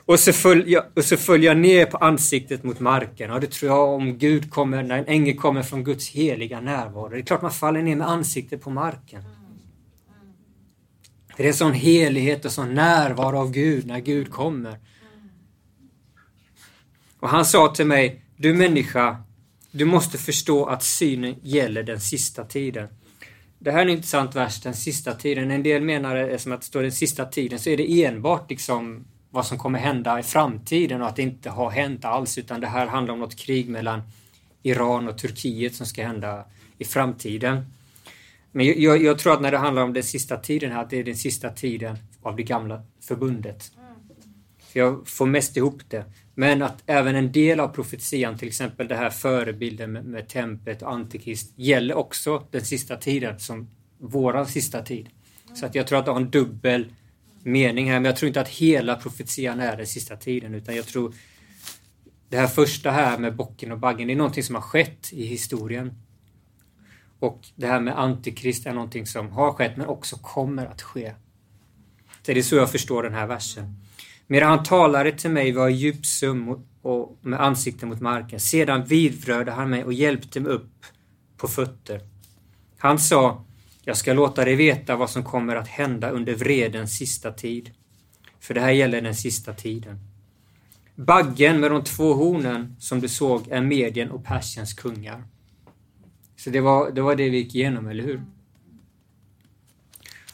och, 0.06 0.20
så 0.20 0.32
föll 0.32 0.70
jag, 0.70 0.84
och 0.96 1.04
så 1.04 1.16
föll 1.16 1.42
jag 1.42 1.56
ner 1.56 1.86
på 1.86 1.96
ansiktet 1.96 2.64
mot 2.64 2.80
marken. 2.80 3.30
Ja, 3.30 3.38
det 3.38 3.50
tror 3.50 3.72
jag 3.72 3.88
om 3.88 4.18
Gud 4.18 4.50
kommer, 4.50 4.82
när 4.82 4.98
en 4.98 5.06
ängel 5.06 5.36
kommer 5.36 5.62
från 5.62 5.84
Guds 5.84 6.08
heliga 6.08 6.60
närvaro. 6.60 7.08
Det 7.08 7.18
är 7.18 7.22
klart 7.22 7.42
man 7.42 7.50
faller 7.50 7.82
ner 7.82 7.96
med 7.96 8.08
ansiktet 8.08 8.60
på 8.62 8.70
marken. 8.70 9.22
Det 11.36 11.42
är 11.42 11.48
en 11.48 11.54
sån 11.54 11.72
helighet 11.72 12.44
och 12.44 12.52
sån 12.52 12.74
närvaro 12.74 13.38
av 13.38 13.50
Gud 13.50 13.86
när 13.86 14.00
Gud 14.00 14.30
kommer. 14.30 14.78
Och 17.20 17.28
han 17.28 17.44
sa 17.44 17.68
till 17.74 17.86
mig, 17.86 18.24
du 18.36 18.54
människa, 18.54 19.16
du 19.70 19.84
måste 19.84 20.18
förstå 20.18 20.66
att 20.66 20.82
synen 20.82 21.34
gäller 21.42 21.82
den 21.82 22.00
sista 22.00 22.44
tiden. 22.44 22.88
Det 23.58 23.70
här 23.70 23.78
är 23.78 23.82
en 23.82 23.88
intressant 23.88 24.36
vers, 24.36 24.62
den 24.62 24.74
sista 24.74 25.14
tiden. 25.14 25.50
En 25.50 25.62
del 25.62 25.82
menar 25.82 26.16
det 26.16 26.38
som 26.38 26.52
att 26.52 26.60
det 26.60 26.66
står 26.66 26.82
den 26.82 26.92
sista 26.92 27.24
tiden, 27.24 27.58
så 27.58 27.70
är 27.70 27.76
det 27.76 28.04
enbart 28.04 28.50
liksom 28.50 29.04
vad 29.34 29.46
som 29.46 29.58
kommer 29.58 29.78
hända 29.78 30.18
i 30.18 30.22
framtiden 30.22 31.02
och 31.02 31.08
att 31.08 31.16
det 31.16 31.22
inte 31.22 31.50
har 31.50 31.70
hänt 31.70 32.04
alls, 32.04 32.38
utan 32.38 32.60
det 32.60 32.66
här 32.66 32.86
handlar 32.86 33.14
om 33.14 33.20
något 33.20 33.36
krig 33.36 33.68
mellan 33.68 34.02
Iran 34.62 35.08
och 35.08 35.18
Turkiet 35.18 35.74
som 35.74 35.86
ska 35.86 36.06
hända 36.06 36.44
i 36.78 36.84
framtiden. 36.84 37.64
Men 38.52 38.66
jag, 38.82 39.02
jag, 39.02 39.18
tror 39.18 39.32
att 39.32 39.40
när 39.40 39.50
det 39.50 39.58
handlar 39.58 39.82
om 39.82 39.92
den 39.92 40.02
sista 40.02 40.36
tiden 40.36 40.72
här, 40.72 40.82
att 40.82 40.90
det 40.90 40.98
är 40.98 41.04
den 41.04 41.16
sista 41.16 41.50
tiden 41.50 41.96
av 42.22 42.36
det 42.36 42.42
gamla 42.42 42.82
förbundet. 43.00 43.72
För 44.72 44.80
jag 44.80 45.08
får 45.08 45.26
mest 45.26 45.56
ihop 45.56 45.82
det. 45.88 46.04
Men 46.34 46.62
att 46.62 46.82
även 46.86 47.16
en 47.16 47.32
del 47.32 47.60
av 47.60 47.68
profetian, 47.68 48.38
till 48.38 48.48
exempel 48.48 48.88
det 48.88 48.96
här 48.96 49.10
förebilden 49.10 49.92
med, 49.92 50.04
med 50.04 50.28
templet 50.28 50.82
och 50.82 50.92
antikrist, 50.92 51.52
gäller 51.56 51.94
också 51.94 52.46
den 52.50 52.64
sista 52.64 52.96
tiden 52.96 53.40
som 53.40 53.70
våran 53.98 54.46
sista 54.46 54.82
tid. 54.82 55.08
Så 55.54 55.66
att 55.66 55.74
jag 55.74 55.86
tror 55.86 55.98
att 55.98 56.04
det 56.04 56.10
har 56.10 56.20
en 56.20 56.30
dubbel 56.30 56.86
mening 57.44 57.90
här, 57.90 58.00
men 58.00 58.04
jag 58.04 58.16
tror 58.16 58.26
inte 58.28 58.40
att 58.40 58.48
hela 58.48 58.96
profetian 58.96 59.60
är 59.60 59.76
den 59.76 59.86
sista 59.86 60.16
tiden, 60.16 60.54
utan 60.54 60.76
jag 60.76 60.86
tror 60.86 61.14
det 62.28 62.36
här 62.36 62.46
första 62.46 62.90
här 62.90 63.18
med 63.18 63.36
bocken 63.36 63.72
och 63.72 63.78
baggen, 63.78 64.06
det 64.06 64.14
är 64.14 64.16
någonting 64.16 64.42
som 64.42 64.54
har 64.54 64.62
skett 64.62 65.12
i 65.12 65.26
historien. 65.26 65.94
Och 67.18 67.40
det 67.54 67.66
här 67.66 67.80
med 67.80 67.98
antikrist 67.98 68.66
är 68.66 68.72
någonting 68.72 69.06
som 69.06 69.30
har 69.30 69.52
skett, 69.52 69.76
men 69.76 69.86
också 69.86 70.16
kommer 70.16 70.66
att 70.66 70.82
ske. 70.82 71.14
Så 72.22 72.32
det 72.32 72.38
är 72.38 72.42
så 72.42 72.56
jag 72.56 72.70
förstår 72.70 73.02
den 73.02 73.14
här 73.14 73.26
versen. 73.26 73.74
Medan 74.26 74.50
han 74.50 74.64
talade 74.64 75.12
till 75.12 75.30
mig 75.30 75.52
var 75.52 75.62
jag 75.62 75.70
djup 75.70 76.06
sum 76.06 76.64
och 76.82 77.18
med 77.20 77.40
ansiktet 77.40 77.88
mot 77.88 78.00
marken. 78.00 78.40
Sedan 78.40 78.84
vidrörde 78.84 79.52
han 79.52 79.70
mig 79.70 79.84
och 79.84 79.92
hjälpte 79.92 80.40
mig 80.40 80.52
upp 80.52 80.86
på 81.36 81.48
fötter. 81.48 82.00
Han 82.78 82.98
sa, 82.98 83.44
jag 83.84 83.96
ska 83.96 84.12
låta 84.12 84.44
dig 84.44 84.54
veta 84.54 84.96
vad 84.96 85.10
som 85.10 85.24
kommer 85.24 85.56
att 85.56 85.68
hända 85.68 86.10
under 86.10 86.34
vredens 86.34 86.96
sista 86.96 87.32
tid. 87.32 87.70
För 88.40 88.54
det 88.54 88.60
här 88.60 88.70
gäller 88.70 89.00
den 89.00 89.14
sista 89.14 89.52
tiden. 89.52 89.98
Baggen 90.94 91.60
med 91.60 91.70
de 91.70 91.84
två 91.84 92.14
hornen 92.14 92.76
som 92.78 93.00
du 93.00 93.08
såg 93.08 93.48
är 93.48 93.60
Medien 93.60 94.10
och 94.10 94.24
Persiens 94.24 94.74
kungar. 94.74 95.24
Så 96.36 96.50
det 96.50 96.60
var, 96.60 96.90
det 96.90 97.02
var 97.02 97.16
det 97.16 97.30
vi 97.30 97.36
gick 97.36 97.54
igenom, 97.54 97.88
eller 97.88 98.04
hur? 98.04 98.22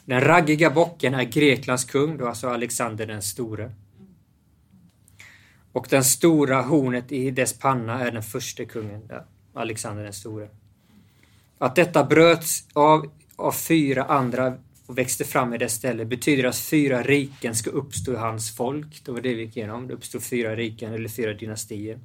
Den 0.05 0.21
raggiga 0.21 0.71
bocken 0.71 1.15
är 1.15 1.25
Greklands 1.25 1.85
kung, 1.85 2.17
då 2.17 2.29
alltså 2.29 2.49
Alexander 2.49 3.07
den 3.07 3.23
store. 3.23 3.73
Och 5.73 5.87
den 5.91 6.05
stora 6.05 6.63
hornet 6.63 7.13
i 7.13 7.31
dess 7.31 7.59
panna 7.59 8.01
är 8.01 8.11
den 8.11 8.23
första 8.23 8.65
kungen, 8.65 9.07
där, 9.07 9.25
Alexander 9.55 10.05
den 10.05 10.13
store. 10.13 10.49
Att 11.59 11.77
detta 11.77 12.05
bröts 12.05 12.65
av, 12.73 13.11
av 13.41 13.53
fyra 13.53 14.05
andra 14.05 14.55
och 14.87 14.99
växte 14.99 15.25
fram 15.25 15.55
i 15.55 15.59
dess 15.59 15.75
ställe 15.75 16.05
betyder 16.05 16.45
att 16.45 16.59
fyra 16.59 17.03
riken 17.03 17.55
ska 17.55 17.71
uppstå 17.71 18.13
i 18.13 18.17
hans 18.17 18.57
folk. 18.57 19.05
Det 19.05 19.13
var 19.13 19.21
det 19.21 19.35
vi 19.35 19.43
gick 19.43 19.57
igenom. 19.57 19.89
Det 19.89 19.95
uppstod 19.95 20.23
fyra 20.23 20.57
riken 20.57 20.95
eller 20.95 21.09
fyra 21.09 21.35
dynastier. 21.35 21.99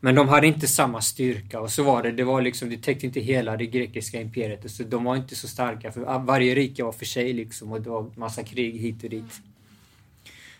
Men 0.00 0.14
de 0.14 0.28
hade 0.28 0.46
inte 0.46 0.66
samma 0.66 1.00
styrka 1.00 1.60
och 1.60 1.70
så 1.70 1.82
var 1.82 2.02
det. 2.02 2.12
Det 2.12 2.24
var 2.24 2.42
liksom, 2.42 2.70
det 2.70 2.76
täckte 2.76 3.06
inte 3.06 3.20
hela 3.20 3.56
det 3.56 3.66
grekiska 3.66 4.20
imperiet. 4.20 4.70
Så 4.70 4.82
de 4.82 5.04
var 5.04 5.16
inte 5.16 5.36
så 5.36 5.48
starka 5.48 5.92
för 5.92 6.18
varje 6.18 6.54
rike 6.54 6.84
var 6.84 6.92
för 6.92 7.04
sig 7.04 7.32
liksom 7.32 7.72
och 7.72 7.80
det 7.80 7.90
var 7.90 8.10
massa 8.16 8.42
krig 8.42 8.80
hit 8.80 9.04
och 9.04 9.10
dit. 9.10 9.40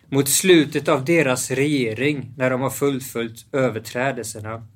Mot 0.08 0.28
slutet 0.28 0.88
av 0.88 1.04
deras 1.04 1.50
regering, 1.50 2.32
när 2.36 2.50
de 2.50 2.60
har 2.60 2.70
fullföljt 2.70 3.46
överträdelserna, 3.52 4.66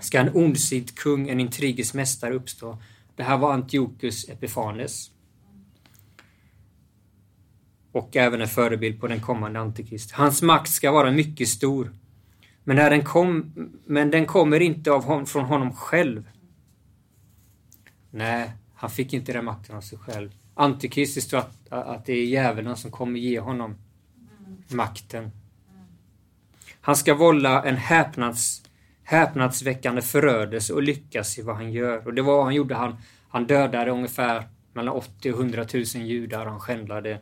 ska 0.00 0.18
en 0.18 0.34
ondsint 0.34 0.94
kung, 0.94 1.28
en 1.28 1.40
intrigisk 1.40 1.94
mästare 1.94 2.34
uppstå. 2.34 2.78
Det 3.16 3.22
här 3.22 3.38
var 3.38 3.52
Antiochus 3.52 4.28
Epifanes. 4.28 5.10
Och 7.92 8.16
även 8.16 8.40
en 8.40 8.48
förebild 8.48 9.00
på 9.00 9.06
den 9.06 9.20
kommande 9.20 9.60
Antikrist. 9.60 10.10
Hans 10.10 10.42
makt 10.42 10.70
ska 10.70 10.92
vara 10.92 11.10
mycket 11.10 11.48
stor 11.48 11.92
Men, 12.64 12.76
när 12.76 12.90
den, 12.90 13.04
kom, 13.04 13.52
men 13.86 14.10
den 14.10 14.26
kommer 14.26 14.60
inte 14.60 14.92
av 14.92 15.04
hon, 15.04 15.26
från 15.26 15.44
honom 15.44 15.72
själv. 15.72 16.30
Nej, 18.10 18.52
han 18.74 18.90
fick 18.90 19.12
inte 19.12 19.32
den 19.32 19.44
makten 19.44 19.76
av 19.76 19.80
sig 19.80 19.98
själv. 19.98 20.30
Antikrist, 20.54 21.14
det 21.14 21.20
står 21.20 21.38
att, 21.38 21.68
att 21.70 22.06
det 22.06 22.12
är 22.12 22.26
djävulen 22.26 22.76
som 22.76 22.90
kommer 22.90 23.20
ge 23.20 23.40
honom 23.40 23.74
makten. 24.68 25.30
Han 26.80 26.96
ska 26.96 27.14
vålla 27.14 27.64
en 27.64 27.76
häpnads, 27.76 28.62
häpnadsväckande 29.06 30.02
förödelse 30.02 30.72
och 30.72 30.82
lyckas 30.82 31.38
i 31.38 31.42
vad 31.42 31.56
han 31.56 31.72
gör. 31.72 32.06
Och 32.06 32.14
det 32.14 32.22
var 32.22 32.36
vad 32.36 32.44
han 32.44 32.54
gjorde. 32.54 32.74
Han, 32.74 32.96
han 33.28 33.46
dödade 33.46 33.90
ungefär 33.90 34.48
mellan 34.72 34.94
80 34.94 35.32
och 35.32 35.38
100 35.38 35.66
000 35.74 35.84
judar. 35.84 36.46
Han 36.46 36.60
skändlade 36.60 37.20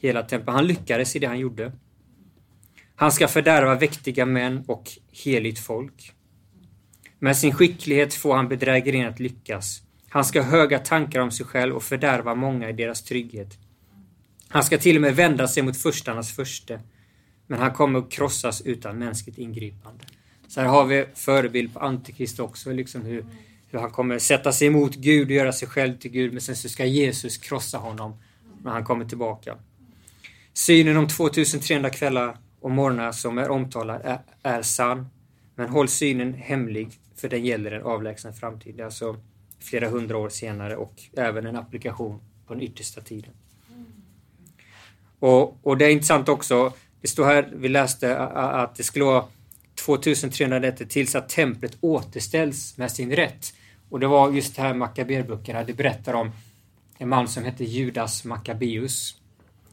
hela 0.00 0.22
templet. 0.22 0.54
Han 0.54 0.66
lyckades 0.66 1.16
i 1.16 1.18
det 1.18 1.26
han 1.26 1.38
gjorde. 1.38 1.72
Han 2.96 3.12
ska 3.12 3.28
fördärva 3.28 3.74
mäktiga 3.74 4.26
män 4.26 4.64
och 4.66 4.90
heligt 5.24 5.58
folk. 5.58 6.12
Med 7.18 7.36
sin 7.36 7.54
skicklighet 7.54 8.14
får 8.14 8.36
han 8.36 8.48
bedrägerin 8.48 9.06
att 9.06 9.20
lyckas. 9.20 9.82
Han 10.08 10.24
ska 10.24 10.42
ha 10.42 10.50
höga 10.50 10.78
tankar 10.78 11.20
om 11.20 11.30
sig 11.30 11.46
själv 11.46 11.76
och 11.76 11.82
fördärva 11.82 12.34
många 12.34 12.70
i 12.70 12.72
deras 12.72 13.02
trygghet. 13.02 13.58
Han 14.48 14.64
ska 14.64 14.78
till 14.78 14.96
och 14.96 15.02
med 15.02 15.16
vända 15.16 15.48
sig 15.48 15.62
mot 15.62 15.76
förstarnas 15.76 16.36
förste. 16.36 16.80
Men 17.46 17.60
han 17.60 17.72
kommer 17.72 17.98
att 17.98 18.10
krossas 18.10 18.60
utan 18.60 18.98
mänskligt 18.98 19.38
ingripande. 19.38 20.04
Så 20.48 20.60
här 20.60 20.68
har 20.68 20.84
vi 20.84 21.06
förebild 21.14 21.74
på 21.74 21.80
Antikrist 21.80 22.40
också, 22.40 22.72
liksom 22.72 23.02
hur, 23.02 23.24
hur 23.70 23.78
han 23.78 23.90
kommer 23.90 24.18
sätta 24.18 24.52
sig 24.52 24.68
emot 24.68 24.94
Gud 24.94 25.28
och 25.28 25.34
göra 25.34 25.52
sig 25.52 25.68
själv 25.68 25.98
till 25.98 26.10
Gud, 26.10 26.32
men 26.32 26.40
sen 26.40 26.56
så 26.56 26.68
ska 26.68 26.84
Jesus 26.84 27.36
krossa 27.36 27.78
honom 27.78 28.16
när 28.62 28.70
han 28.70 28.84
kommer 28.84 29.04
tillbaka. 29.04 29.56
Synen 30.52 30.96
om 30.96 31.08
2300 31.08 31.90
kvällar 31.90 32.36
och 32.60 32.70
morgnar 32.70 33.12
som 33.12 33.38
är 33.38 33.50
omtalad 33.50 34.00
är, 34.04 34.18
är 34.42 34.62
sann, 34.62 35.06
men 35.54 35.68
håll 35.68 35.88
synen 35.88 36.34
hemlig 36.34 36.88
för 37.16 37.28
den 37.28 37.44
gäller 37.44 37.70
en 37.70 37.82
avlägsen 37.82 38.34
framtid. 38.34 38.80
Alltså 38.80 39.16
flera 39.60 39.88
hundra 39.88 40.16
år 40.16 40.28
senare 40.28 40.76
och 40.76 40.94
även 41.16 41.46
en 41.46 41.56
applikation 41.56 42.20
på 42.46 42.54
den 42.54 42.62
yttersta 42.62 43.00
tiden. 43.00 43.30
Och, 45.18 45.66
och 45.66 45.76
det 45.78 45.84
är 45.84 45.90
intressant 45.90 46.28
också, 46.28 46.72
det 47.00 47.08
står 47.08 47.24
här, 47.24 47.52
vi 47.56 47.68
läste 47.68 48.18
att 48.18 48.74
det 48.74 48.82
skulle 48.82 49.04
vara 49.04 49.24
2300 49.86 50.58
nätter 50.58 50.84
tills 50.84 51.14
att 51.14 51.28
templet 51.28 51.76
återställs 51.80 52.78
med 52.78 52.90
sin 52.90 53.12
rätt. 53.12 53.54
Och 53.88 54.00
det 54.00 54.06
var 54.06 54.32
just 54.32 54.56
det 54.56 54.62
här 54.62 54.74
Makaberböckerna, 54.74 55.64
det 55.64 55.72
berättar 55.72 56.14
om 56.14 56.30
en 56.98 57.08
man 57.08 57.28
som 57.28 57.44
hette 57.44 57.64
Judas 57.64 58.24
Maccabeus. 58.24 59.14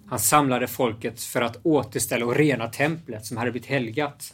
Han 0.08 0.20
samlade 0.20 0.68
folket 0.68 1.22
för 1.22 1.42
att 1.42 1.60
återställa 1.64 2.26
och 2.26 2.36
rena 2.36 2.68
templet 2.68 3.26
som 3.26 3.38
hade 3.38 3.52
blivit 3.52 3.70
helgat. 3.70 4.34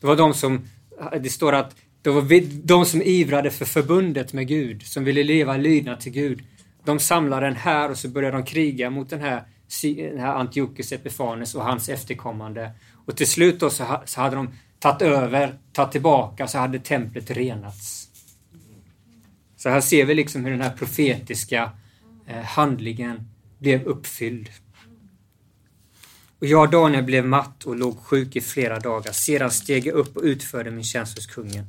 Det 0.00 0.06
var 0.06 0.16
de 0.16 0.34
som, 0.34 0.68
det 1.20 1.30
står 1.30 1.52
att 1.52 1.76
det 2.02 2.10
var 2.10 2.42
de 2.66 2.86
som 2.86 3.02
ivrade 3.02 3.50
för 3.50 3.64
förbundet 3.64 4.32
med 4.32 4.48
Gud, 4.48 4.82
som 4.82 5.04
ville 5.04 5.22
leva 5.22 5.56
lydnad 5.56 6.00
till 6.00 6.12
Gud. 6.12 6.42
De 6.84 6.98
samlade 6.98 7.46
den 7.46 7.56
här 7.56 7.90
och 7.90 7.98
så 7.98 8.08
började 8.08 8.36
de 8.36 8.44
kriga 8.44 8.90
mot 8.90 9.10
den 9.10 9.20
här, 9.20 9.42
den 9.82 10.18
här 10.18 10.34
Antiochus 10.34 10.92
Epifanes 10.92 11.54
och 11.54 11.64
hans 11.64 11.88
efterkommande. 11.88 12.70
Och 13.06 13.16
till 13.16 13.26
slut 13.26 13.60
då 13.60 13.70
så, 13.70 13.84
hade 14.16 14.36
de 14.36 14.48
tagit 14.82 15.02
över, 15.02 15.58
tagit 15.72 15.92
tillbaka, 15.92 16.48
så 16.48 16.58
hade 16.58 16.78
templet 16.78 17.30
renats. 17.30 18.08
Så 19.56 19.68
här 19.68 19.80
ser 19.80 20.04
vi 20.04 20.14
liksom 20.14 20.44
hur 20.44 20.50
den 20.50 20.60
här 20.60 20.76
profetiska 20.76 21.70
eh, 22.26 22.42
handlingen 22.42 23.28
blev 23.58 23.82
uppfylld. 23.82 24.50
Och 26.38 26.46
jag, 26.46 26.70
Daniel, 26.70 27.04
blev 27.04 27.24
matt 27.24 27.64
och 27.64 27.76
låg 27.76 27.98
sjuk 27.98 28.36
i 28.36 28.40
flera 28.40 28.78
dagar. 28.78 29.12
Sedan 29.12 29.50
steg 29.50 29.86
jag 29.86 29.94
upp 29.94 30.16
och 30.16 30.22
utförde 30.22 30.70
min 30.70 30.84
tjänst 30.84 31.18
hos 31.18 31.26
kungen. 31.26 31.64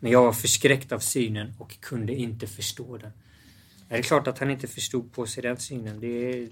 Men 0.00 0.12
jag 0.12 0.22
var 0.22 0.32
förskräckt 0.32 0.92
av 0.92 0.98
synen 0.98 1.54
och 1.58 1.80
kunde 1.80 2.14
inte 2.14 2.46
förstå 2.46 2.96
den. 2.96 3.12
Det 3.88 3.96
är 3.96 4.02
klart 4.02 4.26
att 4.26 4.38
han 4.38 4.50
inte 4.50 4.66
förstod 4.66 5.12
på 5.12 5.26
sig 5.26 5.42
den 5.42 5.56
synen. 5.56 6.00
Det 6.00 6.48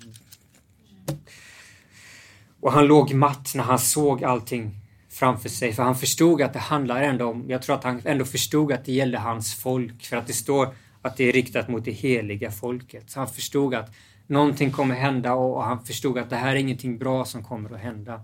Och 2.60 2.72
han 2.72 2.86
låg 2.86 3.14
matt 3.14 3.52
när 3.54 3.64
han 3.64 3.78
såg 3.78 4.24
allting 4.24 4.85
framför 5.18 5.48
sig. 5.48 5.72
För 5.72 5.82
han 5.82 5.96
förstod 5.96 6.42
att 6.42 6.52
det 6.52 6.58
handlar 6.58 7.02
ändå 7.02 7.26
om, 7.26 7.44
jag 7.48 7.62
tror 7.62 7.76
att 7.76 7.84
han 7.84 8.02
ändå 8.04 8.24
förstod 8.24 8.72
att 8.72 8.84
det 8.84 8.92
gällde 8.92 9.18
hans 9.18 9.54
folk. 9.54 10.04
För 10.04 10.16
att 10.16 10.26
det 10.26 10.32
står 10.32 10.68
att 11.02 11.16
det 11.16 11.24
är 11.24 11.32
riktat 11.32 11.68
mot 11.68 11.84
det 11.84 11.90
heliga 11.90 12.50
folket. 12.50 13.10
Så 13.10 13.18
han 13.18 13.28
förstod 13.28 13.74
att 13.74 13.94
någonting 14.26 14.70
kommer 14.70 14.94
hända 14.94 15.34
och 15.34 15.64
han 15.64 15.84
förstod 15.84 16.18
att 16.18 16.30
det 16.30 16.36
här 16.36 16.50
är 16.50 16.56
ingenting 16.56 16.98
bra 16.98 17.24
som 17.24 17.44
kommer 17.44 17.74
att 17.74 17.80
hända. 17.80 18.22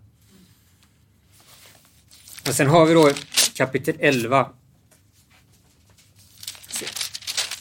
Och 2.49 2.55
sen 2.55 2.67
har 2.67 2.87
vi 2.87 2.95
då 2.95 3.11
kapitel 3.55 3.97
11 3.99 4.49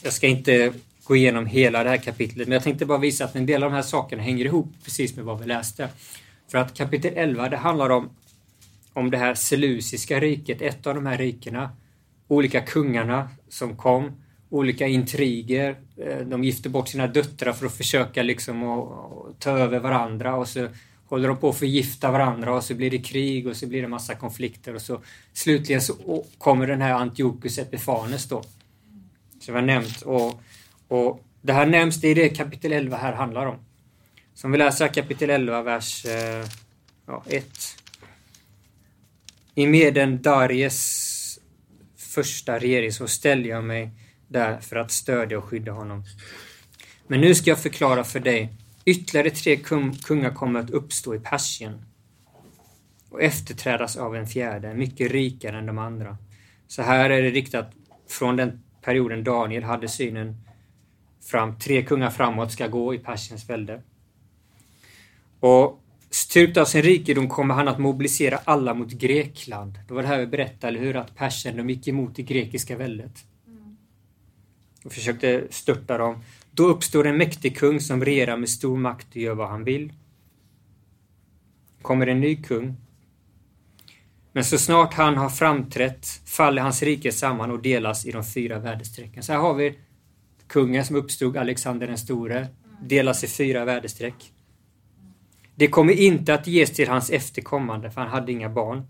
jag 0.04 0.14
ska 0.14 0.28
inte 0.28 0.74
gå 1.04 1.16
igenom 1.16 1.46
hela 1.46 1.84
det 1.84 1.90
här 1.90 1.98
kapitlet, 1.98 2.48
men 2.48 2.54
jag 2.54 2.64
tänkte 2.64 2.86
bara 2.86 2.98
visa 2.98 3.26
att 3.26 3.36
en 3.36 3.46
del 3.46 3.64
av 3.64 3.72
de 3.72 3.76
här 3.76 3.84
sakerna 3.84 4.24
hänger 4.24 4.46
ihop 4.46 4.68
precis 4.84 5.16
med 5.16 5.26
vad 5.26 5.40
vi 5.40 5.46
läste. 5.46 5.90
För 6.48 6.58
att 6.58 6.74
kapitel 6.74 7.14
11, 7.16 7.50
det 7.50 7.58
handlar 7.58 7.90
om, 7.90 8.10
om 8.94 9.12
det 9.12 9.18
här 9.18 9.34
selusiska 9.34 10.20
riket, 10.20 10.62
ett 10.62 10.88
av 10.88 10.96
de 10.96 11.06
här 11.06 11.18
rikena. 11.18 11.70
Olika 12.28 12.62
kungarna 12.62 13.30
som 13.50 13.78
kom, 13.78 14.12
olika 14.50 14.88
intriger. 14.88 15.76
Eh, 15.98 16.18
de 16.18 16.44
gifte 16.44 16.70
bort 16.70 16.88
sina 16.88 17.08
döttrar 17.08 17.54
för 17.54 17.66
att 17.66 17.78
försöka 17.78 18.24
liksom 18.24 18.64
att 18.64 19.40
ta 19.40 19.52
över 19.52 19.80
varandra 19.80 20.36
och 20.36 20.48
så 20.48 20.68
håller 21.06 21.28
de 21.28 21.38
på 21.38 21.50
att 21.50 21.58
förgifta 21.58 22.12
varandra 22.12 22.56
och 22.56 22.64
så 22.64 22.76
blir 22.76 22.92
det 22.92 22.98
krig 22.98 23.48
och 23.48 23.56
så 23.56 23.68
blir 23.68 23.82
det 23.82 23.88
massa 23.88 24.16
konflikter 24.16 24.76
och 24.76 24.82
så 24.82 25.02
slutligen 25.34 25.82
så 25.82 26.24
kommer 26.38 26.68
den 26.68 26.82
här 26.82 26.94
Antiochus 26.94 27.58
Epifanes 27.58 28.30
då 28.30 28.44
som 29.42 29.56
jag 29.56 29.64
nämnt. 29.64 30.02
Och, 30.02 30.42
och 30.88 31.24
det 31.42 31.54
här 31.54 31.66
nämns, 31.66 32.02
det 32.02 32.08
är 32.08 32.16
det 32.16 32.30
kapitel 32.30 32.74
11 32.74 32.98
här 32.98 33.14
handlar 33.14 33.46
om. 33.46 33.56
Så 34.34 34.48
om 34.48 34.52
vi 34.52 34.58
läser 34.58 34.88
kapitel 34.88 35.30
11, 35.30 35.62
vers 35.62 36.06
eh, 36.06 36.46
ja, 37.06 37.24
1. 37.28 37.81
I 39.56 39.68
Meden 39.68 40.22
Daries 40.22 41.40
första 41.96 42.60
regering 42.60 42.92
så 42.92 43.08
ställde 43.08 43.50
jag 43.50 43.64
mig 43.64 43.92
där 44.28 44.60
för 44.60 44.76
att 44.76 44.92
stödja 44.92 45.38
och 45.38 45.44
skydda 45.44 45.72
honom. 45.72 46.04
Men 47.08 47.22
nu 47.22 47.36
ska 47.36 47.50
jag 47.50 47.60
förklara 47.60 48.04
för 48.04 48.20
dig. 48.20 48.54
Ytterligare 48.86 49.30
tre 49.30 49.58
kung, 49.58 49.96
kungar 49.96 50.32
kommer 50.34 50.60
att 50.60 50.70
uppstå 50.70 51.16
i 51.16 51.20
Persien 51.20 51.86
och 53.10 53.22
efterträdas 53.22 53.98
av 53.98 54.16
en 54.16 54.28
fjärde, 54.28 54.74
mycket 54.74 55.12
rikare 55.12 55.58
än 55.58 55.66
de 55.66 55.78
andra. 55.78 56.18
Så 56.68 56.82
här 56.82 57.10
är 57.10 57.22
det 57.22 57.30
riktat 57.30 57.72
från 58.10 58.36
den 58.36 58.64
perioden 58.82 59.24
Daniel 59.24 59.64
hade 59.64 59.88
synen 59.88 60.38
fram, 61.24 61.60
tre 61.60 61.84
kungar 61.84 62.10
framåt 62.10 62.52
ska 62.52 62.68
gå 62.68 62.94
i 62.94 63.00
Persiens 63.00 63.50
välde. 63.50 63.82
Och 65.40 65.84
styrkt 66.12 66.58
av 66.58 66.66
sin 66.66 66.82
rikedom 66.82 67.30
kommer 67.30 67.54
han 67.54 67.68
att 67.68 67.80
mobilisera 67.80 68.40
alla 68.46 68.74
mot 68.74 68.92
Grekland. 68.92 69.80
Det 69.88 69.94
var 69.94 70.02
det 70.02 70.08
här 70.08 70.20
vi 70.20 70.28
berättade, 70.28 70.68
eller 70.68 70.80
hur? 70.80 70.96
Att 70.96 71.16
Persien, 71.16 71.58
de 71.58 71.70
gick 71.70 71.88
emot 71.88 72.16
det 72.16 72.24
grekiska 72.24 72.78
väldet. 72.78 73.26
Och 74.84 74.94
försökte 74.94 75.48
störta 75.50 75.98
dem. 75.98 76.24
Då 76.52 76.64
uppstår 76.64 77.08
en 77.08 77.18
mäktig 77.18 77.58
kung 77.58 77.80
som 77.80 78.06
regerar 78.06 78.38
med 78.38 78.50
stor 78.50 78.78
makt 78.78 79.08
och 79.10 79.18
gör 79.18 79.36
vad 79.36 79.50
han 79.50 79.64
vill. 79.64 79.94
Kommer 81.82 82.08
en 82.08 82.20
ny 82.20 82.36
kung 82.36 82.78
men 84.34 84.46
så 84.46 84.58
snart 84.58 84.94
han 84.94 85.18
har 85.18 85.30
framträtt 85.30 86.08
faller 86.26 86.62
hans 86.62 86.84
rike 86.84 87.12
samman 87.12 87.52
och 87.52 87.62
delas 87.62 88.06
i 88.06 88.12
de 88.12 88.24
fyra 88.24 88.60
väderstrecken. 88.60 89.24
Så 89.24 89.32
här 89.32 89.40
har 89.40 89.54
vi 89.54 89.80
kungen 90.48 90.86
som 90.86 90.96
uppstod, 90.96 91.38
Alexander 91.38 91.88
den 91.88 91.98
store, 91.98 92.48
delas 92.82 93.24
i 93.24 93.28
fyra 93.28 93.66
väderstreck. 93.66 94.34
Det 95.62 95.68
kommer 95.68 95.94
inte 95.94 96.34
att 96.34 96.48
ges 96.48 96.72
till 96.72 96.90
hans 96.90 97.10
efterkommande, 97.10 97.92
för 97.92 98.02
han 98.02 98.10
hade 98.10 98.32
inga 98.32 98.50
barn. 98.50 98.88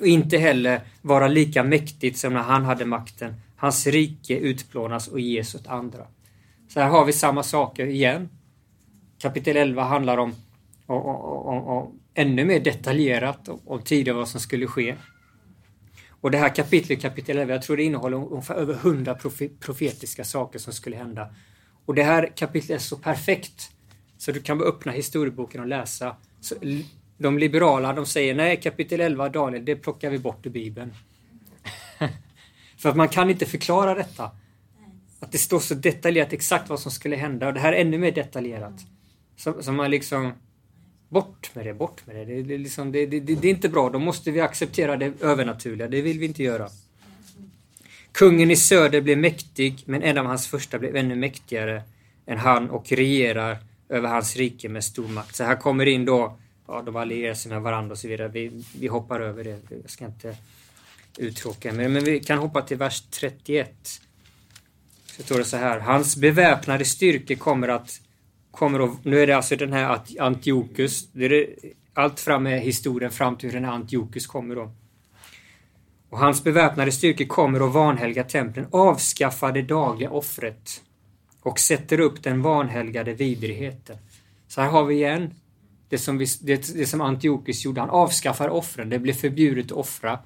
Och 0.00 0.06
inte 0.06 0.38
heller 0.38 0.80
vara 1.02 1.28
lika 1.28 1.62
mäktigt 1.62 2.18
som 2.18 2.32
när 2.32 2.40
han 2.40 2.64
hade 2.64 2.84
makten. 2.84 3.34
Hans 3.56 3.86
rike 3.86 4.38
utplånas 4.38 5.08
och 5.08 5.20
ges 5.20 5.54
åt 5.54 5.66
andra. 5.66 6.06
Så 6.68 6.80
här 6.80 6.88
har 6.88 7.04
vi 7.04 7.12
samma 7.12 7.42
saker 7.42 7.86
igen. 7.86 8.28
Kapitel 9.18 9.56
11 9.56 9.84
handlar 9.84 10.18
om, 10.18 10.34
om, 10.86 11.02
om, 11.02 11.66
om 11.66 12.00
ännu 12.14 12.44
mer 12.44 12.60
detaljerat 12.60 13.48
om 13.64 13.82
tidigare 13.82 14.16
vad 14.16 14.28
som 14.28 14.40
skulle 14.40 14.66
ske. 14.66 14.94
Och 16.08 16.30
det 16.30 16.38
här 16.38 16.54
kapitlet, 16.54 17.02
kapitel 17.02 17.38
11, 17.38 17.54
jag 17.54 17.62
tror 17.62 17.76
det 17.76 17.84
innehåller 17.84 18.32
ungefär 18.32 18.54
över 18.54 18.74
hundra 18.74 19.14
profetiska 19.60 20.24
saker 20.24 20.58
som 20.58 20.72
skulle 20.72 20.96
hända. 20.96 21.34
Och 21.86 21.94
det 21.94 22.02
här 22.02 22.32
kapitlet 22.36 22.76
är 22.76 22.82
så 22.84 22.96
perfekt 22.96 23.73
så 24.24 24.32
du 24.32 24.40
kan 24.40 24.58
bara 24.58 24.68
öppna 24.68 24.92
historieboken 24.92 25.60
och 25.60 25.66
läsa. 25.66 26.16
Så 26.40 26.54
de 27.18 27.38
liberala 27.38 27.92
de 27.92 28.06
säger 28.06 28.34
nej, 28.34 28.60
kapitel 28.60 29.00
11, 29.00 29.28
Daniel, 29.28 29.64
det 29.64 29.76
plockar 29.76 30.10
vi 30.10 30.18
bort 30.18 30.46
ur 30.46 30.50
Bibeln. 30.50 30.92
För 32.78 32.88
att 32.88 32.96
man 32.96 33.08
kan 33.08 33.30
inte 33.30 33.46
förklara 33.46 33.94
detta. 33.94 34.30
Att 35.20 35.32
det 35.32 35.38
står 35.38 35.60
så 35.60 35.74
detaljerat 35.74 36.32
exakt 36.32 36.68
vad 36.68 36.80
som 36.80 36.90
skulle 36.90 37.16
hända 37.16 37.46
och 37.46 37.54
det 37.54 37.60
här 37.60 37.72
är 37.72 37.80
ännu 37.80 37.98
mer 37.98 38.12
detaljerat. 38.12 38.86
Så, 39.36 39.62
så 39.62 39.72
man 39.72 39.90
liksom 39.90 40.32
Bort 41.08 41.50
med 41.54 41.66
det, 41.66 41.74
bort 41.74 42.06
med 42.06 42.16
det. 42.16 42.24
Det, 42.24 42.42
det, 42.42 42.58
liksom, 42.58 42.92
det, 42.92 43.06
det, 43.06 43.20
det 43.20 43.48
är 43.48 43.50
inte 43.50 43.68
bra. 43.68 43.90
Då 43.90 43.98
måste 43.98 44.30
vi 44.30 44.40
acceptera 44.40 44.96
det 44.96 45.12
övernaturliga. 45.20 45.88
Det 45.88 46.02
vill 46.02 46.18
vi 46.18 46.26
inte 46.26 46.42
göra. 46.42 46.68
Kungen 48.12 48.50
i 48.50 48.56
söder 48.56 49.00
blev 49.00 49.18
mäktig, 49.18 49.82
men 49.86 50.02
en 50.02 50.18
av 50.18 50.26
hans 50.26 50.46
första 50.46 50.78
blev 50.78 50.96
ännu 50.96 51.16
mäktigare 51.16 51.82
än 52.26 52.38
han 52.38 52.70
och 52.70 52.92
regerar 52.92 53.58
över 53.88 54.08
hans 54.08 54.36
rike 54.36 54.68
med 54.68 54.84
stor 54.84 55.08
makt. 55.08 55.36
Så 55.36 55.44
här 55.44 55.56
kommer 55.56 55.86
in 55.86 56.04
då, 56.04 56.38
ja, 56.66 56.82
de 56.82 56.96
allierar 56.96 57.34
sig 57.34 57.52
med 57.52 57.62
varandra 57.62 57.92
och 57.92 57.98
så 57.98 58.08
vidare. 58.08 58.28
Vi, 58.28 58.64
vi 58.78 58.86
hoppar 58.86 59.20
över 59.20 59.44
det. 59.44 59.60
Jag 59.82 59.90
ska 59.90 60.04
inte 60.04 60.36
uttråka 61.18 61.72
men, 61.72 61.92
men 61.92 62.04
vi 62.04 62.20
kan 62.20 62.38
hoppa 62.38 62.62
till 62.62 62.76
vers 62.76 63.02
31. 63.10 64.00
Så 65.06 65.22
står 65.22 65.38
det 65.38 65.44
så 65.44 65.56
här. 65.56 65.80
Hans 65.80 66.16
beväpnade 66.16 66.84
styrkor 66.84 67.34
kommer 67.34 67.68
att 67.68 68.00
kommer 68.50 68.80
att, 68.80 69.04
nu 69.04 69.22
är 69.22 69.26
det 69.26 69.36
alltså 69.36 69.56
den 69.56 69.72
här 69.72 70.00
Antiochus. 70.18 71.08
Det 71.12 71.24
är 71.24 71.46
allt 71.94 72.20
fram 72.20 72.42
med 72.42 72.60
historien 72.60 73.10
fram 73.10 73.36
till 73.36 73.48
hur 73.48 73.54
den 73.54 73.64
här 73.64 73.72
Antiochus 73.72 74.26
kommer 74.26 74.54
då. 74.54 74.72
Och 76.10 76.18
hans 76.18 76.44
beväpnade 76.44 76.92
styrkor 76.92 77.24
kommer 77.24 77.66
att 77.66 77.72
vanhelga 77.72 78.24
templen, 78.24 78.66
avskaffa 78.70 79.52
det 79.52 79.62
dagliga 79.62 80.10
offret 80.10 80.82
och 81.44 81.58
sätter 81.58 82.00
upp 82.00 82.22
den 82.22 82.42
vanhelgade 82.42 83.14
vidrigheten. 83.14 83.96
Så 84.48 84.60
här 84.60 84.70
har 84.70 84.84
vi 84.84 84.94
igen 84.94 85.34
det 85.88 85.98
som, 85.98 86.18
vi, 86.18 86.26
det, 86.40 86.74
det 86.74 86.86
som 86.86 87.00
Antiochus 87.00 87.64
gjorde. 87.64 87.80
Han 87.80 87.90
avskaffar 87.90 88.48
offren. 88.48 88.88
Det 88.88 88.98
blev 88.98 89.12
förbjudet 89.12 89.66
att 89.66 89.72
offra. 89.72 90.18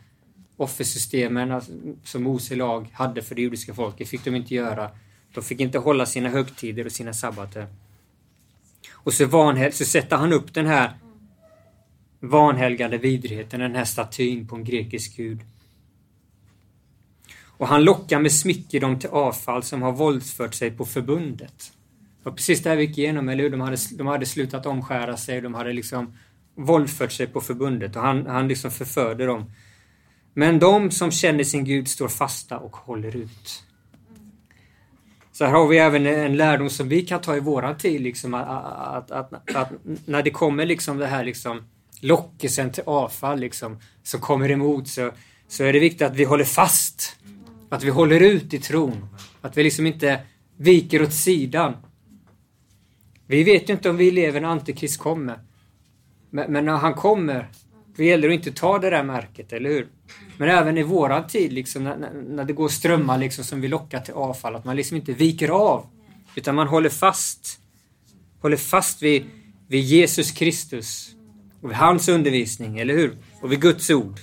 Offersystemen 0.57 1.53
alltså, 1.53 1.73
som 2.05 2.23
Mose 2.23 2.57
lag 2.57 2.91
hade 2.93 3.23
för 3.23 3.35
det 3.35 3.43
judiska 3.43 3.75
folket 3.75 4.09
fick 4.09 4.25
de 4.25 4.35
inte 4.35 4.55
göra. 4.55 4.91
De 5.35 5.45
fick 5.45 5.61
inte 5.61 5.79
hålla 5.79 6.07
sina 6.07 6.29
högtider 6.29 6.87
och 6.87 6.93
sina 6.93 7.13
sabbater. 7.13 7.67
Och 8.91 9.15
så, 9.15 9.27
vanhel, 9.27 9.73
så 9.73 9.85
sätter 9.85 10.17
han 10.17 10.33
upp 10.33 10.55
den 10.55 10.67
här 10.67 10.93
vanhelgade 12.21 12.99
vidrigheten, 12.99 13.61
den 13.61 13.75
här 13.75 13.85
statyn 13.85 14.49
på 14.49 14.57
en 14.57 14.65
grekisk 14.65 15.17
gud. 15.17 15.41
Och 17.59 17.68
han 17.68 17.85
lockar 17.85 18.21
med 18.21 18.33
smycker 18.33 18.81
dem 18.81 18.99
till 18.99 19.11
avfall 19.11 19.62
som 19.62 19.83
har 19.83 19.92
våldsfört 19.92 20.55
sig 20.55 20.71
på 20.71 20.85
förbundet. 20.85 21.73
Och 22.23 22.37
precis 22.37 22.62
det 22.62 22.68
här 22.71 22.77
vi 22.77 22.85
gick 22.85 22.99
igenom, 22.99 23.29
eller 23.29 23.42
hur? 23.42 23.51
De 23.51 23.61
hade, 23.61 23.77
de 23.99 24.07
hade 24.07 24.27
slutat 24.27 24.66
omskära 24.66 25.16
sig, 25.16 25.40
de 25.40 25.55
hade 25.55 25.73
liksom 25.73 26.16
våldfört 26.55 27.12
sig 27.12 27.27
på 27.27 27.40
förbundet 27.40 27.97
och 27.97 28.03
han, 28.03 28.27
han 28.27 28.49
liksom 28.49 28.71
förförde 28.71 29.27
dem. 29.27 29.53
Men 30.35 30.59
de 30.59 30.90
som 30.90 31.11
känner 31.11 31.44
sin 31.44 31.64
Gud 31.64 31.88
står 31.88 32.09
fasta 32.09 32.59
och 32.59 32.77
håller 32.77 33.16
ut. 33.16 33.64
Så 35.33 35.44
här 35.44 35.53
har 35.53 35.68
vi 35.68 35.79
även 35.79 36.07
en 36.07 36.37
lärdom 36.37 36.71
som 36.71 36.88
vi 36.88 37.03
kan 37.03 37.21
ta 37.21 37.37
i 37.37 37.40
våran 37.40 37.79
tid, 37.79 38.01
liksom, 38.01 38.35
att, 38.35 39.11
att, 39.11 39.11
att, 39.11 39.57
att 39.57 39.73
när 40.05 40.23
det 40.23 40.31
kommer 40.31 40.66
liksom 40.66 40.99
det 40.99 41.07
här 41.07 41.25
liksom, 41.25 41.62
lockelsen 42.01 42.73
till 42.73 42.83
avfall 42.87 43.40
liksom, 43.40 43.79
som 44.03 44.21
kommer 44.21 44.51
emot 44.51 44.88
så, 44.88 45.11
så 45.49 45.64
är 45.64 45.73
det 45.73 45.79
viktigt 45.79 46.03
att 46.03 46.16
vi 46.16 46.25
håller 46.25 46.44
fast. 46.44 47.16
Att 47.69 47.85
vi 47.85 47.91
håller 47.91 48.21
ut 48.21 48.55
i 48.55 48.59
tron. 48.59 49.09
Att 49.41 49.57
vi 49.57 49.63
liksom 49.63 49.87
inte 49.87 50.21
viker 50.57 51.03
åt 51.03 51.13
sidan. 51.13 51.77
Vi 53.27 53.45
vet 53.45 53.69
ju 53.69 53.73
inte 53.73 53.91
om 53.91 53.97
vi 53.97 54.11
lever 54.11 54.41
när 54.41 54.49
Antikrist 54.49 54.99
kommer. 54.99 55.39
Men, 56.31 56.53
men 56.53 56.65
när 56.65 56.77
han 56.77 56.95
kommer, 56.95 57.49
då 57.97 58.03
gäller 58.03 58.29
det 58.29 58.35
att 58.35 58.47
inte 58.47 58.61
ta 58.61 58.79
det 58.79 58.91
där 58.91 59.03
märket, 59.03 59.53
eller 59.53 59.71
hur? 59.71 59.89
Men 60.37 60.49
även 60.49 60.79
i 60.79 60.83
våran 60.83 61.27
tid, 61.27 61.53
liksom, 61.53 61.85
när, 61.85 62.13
när 62.29 62.45
det 62.45 62.53
går 62.53 62.69
strömmar 62.69 63.19
liksom, 63.19 63.45
som 63.45 63.61
vi 63.61 63.69
lockar 63.69 64.01
till 64.01 64.15
avfall, 64.15 64.57
att 64.57 64.65
man 64.65 64.77
liksom 64.77 64.97
inte 64.97 65.13
viker 65.13 65.49
av. 65.49 65.87
Utan 66.35 66.55
man 66.55 66.69
håller 66.69 66.91
fast. 66.91 67.61
Håller 68.41 68.57
fast 68.57 69.03
vid, 69.03 69.25
vid 69.69 69.81
Jesus 69.81 70.31
Kristus. 70.31 71.15
Och 71.61 71.71
vid 71.71 71.77
hans 71.77 72.09
undervisning, 72.09 72.79
eller 72.79 72.95
hur? 72.95 73.17
Och 73.41 73.53
vid 73.53 73.61
Guds 73.61 73.91
ord. 73.91 74.21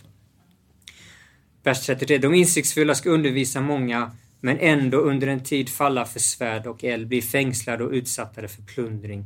Vers 1.65 1.85
33. 1.85 2.17
De 2.17 2.33
insiktsfulla 2.33 2.95
ska 2.95 3.09
undervisa 3.09 3.61
många, 3.61 4.11
men 4.41 4.59
ändå 4.59 4.97
under 4.97 5.27
en 5.27 5.43
tid 5.43 5.69
falla 5.69 6.05
för 6.05 6.19
svärd 6.19 6.67
och 6.67 6.83
eld, 6.83 7.07
bli 7.07 7.21
fängslade 7.21 7.83
och 7.83 7.91
utsatta 7.91 8.47
för 8.47 8.61
plundring. 8.61 9.25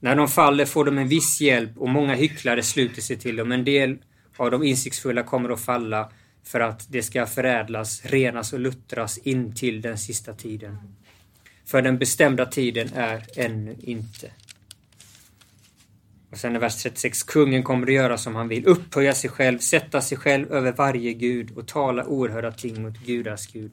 När 0.00 0.16
de 0.16 0.28
faller 0.28 0.64
får 0.64 0.84
de 0.84 0.98
en 0.98 1.08
viss 1.08 1.40
hjälp 1.40 1.70
och 1.76 1.88
många 1.88 2.14
hycklare 2.14 2.62
sluter 2.62 3.02
sig 3.02 3.16
till 3.16 3.36
dem. 3.36 3.52
En 3.52 3.64
del 3.64 3.98
av 4.36 4.50
de 4.50 4.62
insiktsfulla 4.62 5.22
kommer 5.22 5.50
att 5.50 5.60
falla 5.60 6.10
för 6.44 6.60
att 6.60 6.86
det 6.92 7.02
ska 7.02 7.26
förädlas, 7.26 8.04
renas 8.04 8.52
och 8.52 8.60
luttras 8.60 9.18
in 9.18 9.54
till 9.54 9.80
den 9.80 9.98
sista 9.98 10.34
tiden. 10.34 10.78
För 11.64 11.82
den 11.82 11.98
bestämda 11.98 12.46
tiden 12.46 12.88
är 12.94 13.24
ännu 13.36 13.76
inte. 13.82 14.30
Och 16.32 16.38
sen 16.38 16.56
i 16.56 16.58
vers 16.58 16.82
36. 16.82 17.22
Kungen 17.22 17.62
kommer 17.62 17.86
att 17.86 17.92
göra 17.92 18.18
som 18.18 18.34
han 18.34 18.48
vill, 18.48 18.66
upphöja 18.66 19.14
sig 19.14 19.30
själv, 19.30 19.58
sätta 19.58 20.00
sig 20.00 20.18
själv 20.18 20.52
över 20.52 20.72
varje 20.72 21.12
gud 21.12 21.50
och 21.50 21.68
tala 21.68 22.06
oerhörda 22.06 22.52
ting 22.52 22.82
mot 22.82 22.98
gudars 22.98 23.46
gud. 23.52 23.72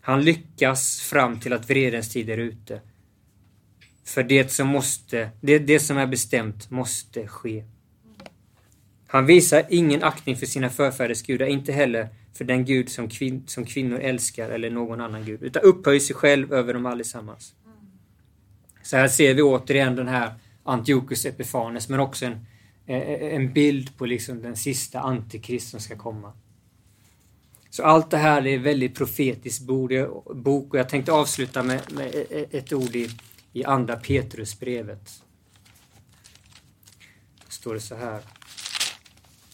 Han 0.00 0.22
lyckas 0.24 1.00
fram 1.00 1.40
till 1.40 1.52
att 1.52 1.70
vredens 1.70 2.08
tid 2.08 2.30
är 2.30 2.38
ute. 2.38 2.80
För 4.04 4.22
det 4.22 4.52
som 4.52 4.68
måste, 4.68 5.30
det, 5.40 5.58
det 5.58 5.80
som 5.80 5.98
är 5.98 6.06
bestämt 6.06 6.70
måste 6.70 7.26
ske. 7.26 7.64
Han 9.06 9.26
visar 9.26 9.64
ingen 9.68 10.02
aktning 10.02 10.36
för 10.36 10.46
sina 10.46 10.70
förfäders 10.70 11.22
gudar, 11.22 11.46
inte 11.46 11.72
heller 11.72 12.08
för 12.34 12.44
den 12.44 12.64
gud 12.64 12.88
som, 12.88 13.08
kvin 13.08 13.44
som 13.46 13.64
kvinnor 13.64 13.98
älskar 13.98 14.50
eller 14.50 14.70
någon 14.70 15.00
annan 15.00 15.24
gud, 15.24 15.42
utan 15.42 15.62
upphöjer 15.62 16.00
sig 16.00 16.16
själv 16.16 16.52
över 16.52 16.74
dem 16.74 16.86
allesammans. 16.86 17.54
Så 18.82 18.96
här 18.96 19.08
ser 19.08 19.34
vi 19.34 19.42
återigen 19.42 19.96
den 19.96 20.08
här 20.08 20.34
Antiochus 20.70 21.24
Epifanes, 21.24 21.88
men 21.88 22.00
också 22.00 22.26
en, 22.26 22.46
eh, 22.86 22.96
eh, 22.96 23.34
en 23.34 23.52
bild 23.52 23.96
på 23.96 24.06
liksom 24.06 24.42
den 24.42 24.56
sista 24.56 25.00
antikrist 25.00 25.70
som 25.70 25.80
ska 25.80 25.96
komma. 25.96 26.32
Så 27.70 27.82
allt 27.82 28.10
det 28.10 28.18
här 28.18 28.46
är 28.46 28.58
väldigt 28.58 28.94
profetiskt 28.94 29.66
bok 30.34 30.74
och 30.74 30.78
jag 30.78 30.88
tänkte 30.88 31.12
avsluta 31.12 31.62
med, 31.62 31.92
med 31.92 32.14
e, 32.14 32.26
e, 32.30 32.46
ett 32.50 32.72
ord 32.72 32.96
i, 32.96 33.10
i 33.52 33.64
andra 33.64 33.96
Petrusbrevet. 33.96 35.22
Då 37.44 37.50
står 37.50 37.74
det 37.74 37.80
så 37.80 37.94
här. 37.94 38.20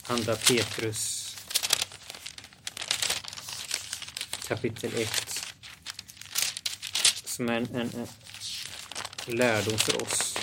Andra 0.09 0.35
Petrus 0.35 1.27
kapitel 4.49 4.91
1. 4.95 5.09
Som 7.25 7.49
är 7.49 7.53
en, 7.53 7.69
en, 7.75 7.91
en 9.27 9.37
lärdom 9.37 9.79
för 9.79 10.03
oss. 10.03 10.39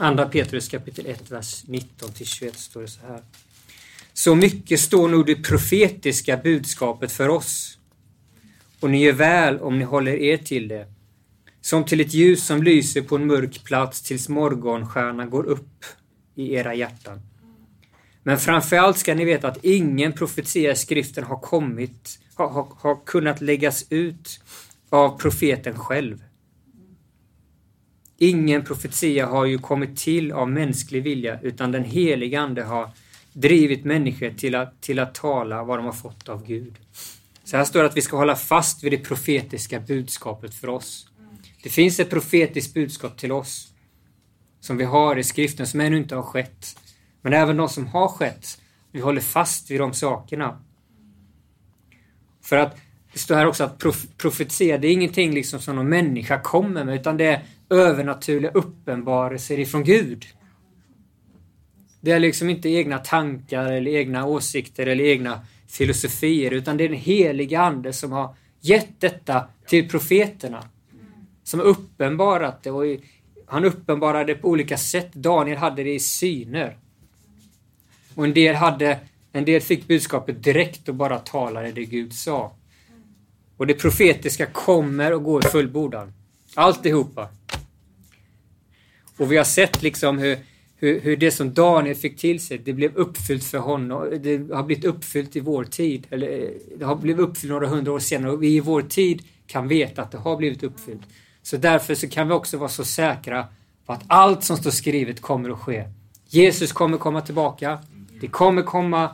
Andra 0.00 0.28
Petrus 0.28 0.68
kapitel 0.68 1.06
1, 1.06 1.30
vers 1.30 1.64
19 1.66 2.12
till 2.12 2.26
21 2.26 2.58
står 2.58 2.80
det 2.80 2.88
så 2.88 3.00
här. 3.06 3.20
Så 4.12 4.34
mycket 4.34 4.80
står 4.80 5.08
nog 5.08 5.26
det 5.26 5.34
profetiska 5.34 6.36
budskapet 6.36 7.12
för 7.12 7.28
oss. 7.28 7.78
Och 8.80 8.90
ni 8.90 9.04
gör 9.04 9.12
väl 9.12 9.60
om 9.60 9.78
ni 9.78 9.84
håller 9.84 10.12
er 10.12 10.36
till 10.36 10.68
det. 10.68 10.86
Som 11.60 11.84
till 11.84 12.00
ett 12.00 12.14
ljus 12.14 12.46
som 12.46 12.62
lyser 12.62 13.02
på 13.02 13.16
en 13.16 13.26
mörk 13.26 13.64
plats 13.64 14.02
tills 14.02 14.28
morgonstjärnan 14.28 15.30
går 15.30 15.44
upp 15.44 15.84
i 16.34 16.54
era 16.54 16.74
hjärtan. 16.74 17.20
Men 18.22 18.38
framförallt 18.38 18.98
ska 18.98 19.14
ni 19.14 19.24
veta 19.24 19.48
att 19.48 19.64
ingen 19.64 20.12
profetia 20.12 20.72
i 20.72 20.76
skriften 20.76 21.24
har 21.24 21.40
kommit, 21.40 22.18
har, 22.34 22.48
har, 22.48 22.68
har 22.76 23.04
kunnat 23.04 23.40
läggas 23.40 23.86
ut 23.90 24.40
av 24.90 25.18
profeten 25.18 25.78
själv. 25.78 26.22
Ingen 28.20 28.64
profetia 28.64 29.26
har 29.26 29.44
ju 29.44 29.58
kommit 29.58 29.96
till 29.96 30.32
av 30.32 30.50
mänsklig 30.50 31.02
vilja 31.02 31.40
utan 31.40 31.72
den 31.72 31.84
helige 31.84 32.40
Ande 32.40 32.62
har 32.62 32.90
drivit 33.32 33.84
människor 33.84 34.30
till 34.30 34.54
att, 34.54 34.80
till 34.80 34.98
att 34.98 35.14
tala 35.14 35.64
vad 35.64 35.78
de 35.78 35.86
har 35.86 35.92
fått 35.92 36.28
av 36.28 36.46
Gud. 36.46 36.74
Så 37.44 37.56
här 37.56 37.64
står 37.64 37.80
det 37.80 37.86
att 37.86 37.96
vi 37.96 38.02
ska 38.02 38.16
hålla 38.16 38.36
fast 38.36 38.84
vid 38.84 38.92
det 38.92 38.98
profetiska 38.98 39.80
budskapet 39.80 40.54
för 40.54 40.68
oss. 40.68 41.08
Det 41.62 41.68
finns 41.68 42.00
ett 42.00 42.10
profetiskt 42.10 42.74
budskap 42.74 43.18
till 43.18 43.32
oss 43.32 43.72
som 44.60 44.76
vi 44.76 44.84
har 44.84 45.16
i 45.18 45.24
skriften 45.24 45.66
som 45.66 45.80
ännu 45.80 45.96
inte 45.96 46.14
har 46.14 46.22
skett. 46.22 46.78
Men 47.22 47.32
även 47.32 47.56
de 47.56 47.68
som 47.68 47.86
har 47.86 48.08
skett, 48.08 48.60
vi 48.92 49.00
håller 49.00 49.20
fast 49.20 49.70
vid 49.70 49.80
de 49.80 49.94
sakerna. 49.94 50.60
För 52.42 52.56
att 52.56 52.76
det 53.18 53.22
står 53.22 53.34
här 53.34 53.46
också 53.46 53.64
att 53.64 53.78
prof 53.78 54.06
profetia, 54.16 54.78
det 54.78 54.88
är 54.88 54.92
ingenting 54.92 55.34
liksom 55.34 55.60
som 55.60 55.76
någon 55.76 55.88
människa 55.88 56.40
kommer 56.40 56.84
med, 56.84 56.94
utan 56.94 57.16
det 57.16 57.24
är 57.24 57.42
övernaturliga 57.70 58.50
uppenbarelser 58.50 59.58
ifrån 59.58 59.84
Gud. 59.84 60.26
Det 62.00 62.10
är 62.10 62.18
liksom 62.18 62.50
inte 62.50 62.68
egna 62.68 62.98
tankar 62.98 63.72
eller 63.72 63.90
egna 63.90 64.26
åsikter 64.26 64.86
eller 64.86 65.04
egna 65.04 65.40
filosofier, 65.68 66.50
utan 66.50 66.76
det 66.76 66.84
är 66.84 66.88
den 66.88 66.98
heliga 66.98 67.60
Ande 67.60 67.92
som 67.92 68.12
har 68.12 68.34
gett 68.60 69.00
detta 69.00 69.48
till 69.66 69.88
profeterna. 69.88 70.64
Som 71.44 71.60
har 71.60 71.66
uppenbarat 71.66 72.62
det 72.62 72.70
och 72.70 72.84
han 73.46 73.64
uppenbarade 73.64 74.34
det 74.34 74.40
på 74.40 74.48
olika 74.48 74.76
sätt. 74.76 75.12
Daniel 75.12 75.58
hade 75.58 75.84
det 75.84 75.94
i 75.94 76.00
syner. 76.00 76.76
Och 78.14 78.24
en 78.24 78.34
del, 78.34 78.54
hade, 78.54 78.98
en 79.32 79.44
del 79.44 79.60
fick 79.60 79.88
budskapet 79.88 80.42
direkt 80.42 80.88
och 80.88 80.94
bara 80.94 81.18
talade 81.18 81.72
det 81.72 81.84
Gud 81.84 82.12
sa. 82.12 82.52
Och 83.58 83.66
det 83.66 83.74
profetiska 83.74 84.46
kommer 84.46 85.12
och 85.12 85.22
går 85.22 85.46
i 85.46 85.48
fullbordan. 85.48 86.12
Alltihopa. 86.54 87.28
Och 89.16 89.32
vi 89.32 89.36
har 89.36 89.44
sett 89.44 89.82
liksom 89.82 90.18
hur, 90.18 90.38
hur, 90.76 91.00
hur 91.00 91.16
det 91.16 91.30
som 91.30 91.54
Daniel 91.54 91.96
fick 91.96 92.16
till 92.16 92.40
sig, 92.40 92.58
det 92.58 92.72
blev 92.72 92.96
uppfyllt 92.96 93.44
för 93.44 93.58
honom. 93.58 94.18
Det 94.22 94.54
har 94.54 94.62
blivit 94.62 94.84
uppfyllt 94.84 95.36
i 95.36 95.40
vår 95.40 95.64
tid. 95.64 96.06
Eller 96.10 96.52
det 96.78 96.84
har 96.84 96.96
blivit 96.96 97.22
uppfyllt 97.22 97.50
några 97.50 97.66
hundra 97.66 97.92
år 97.92 97.98
senare 97.98 98.32
och 98.32 98.42
vi 98.42 98.56
i 98.56 98.60
vår 98.60 98.82
tid 98.82 99.22
kan 99.46 99.68
veta 99.68 100.02
att 100.02 100.12
det 100.12 100.18
har 100.18 100.36
blivit 100.36 100.62
uppfyllt. 100.62 101.02
Så 101.42 101.56
därför 101.56 101.94
så 101.94 102.08
kan 102.08 102.28
vi 102.28 102.34
också 102.34 102.56
vara 102.56 102.68
så 102.68 102.84
säkra 102.84 103.46
på 103.86 103.92
att 103.92 104.04
allt 104.06 104.44
som 104.44 104.56
står 104.56 104.70
skrivet 104.70 105.20
kommer 105.20 105.50
att 105.50 105.58
ske. 105.58 105.84
Jesus 106.26 106.72
kommer 106.72 106.98
komma 106.98 107.20
tillbaka. 107.20 107.78
Det 108.20 108.28
kommer 108.28 108.62
komma 108.62 109.10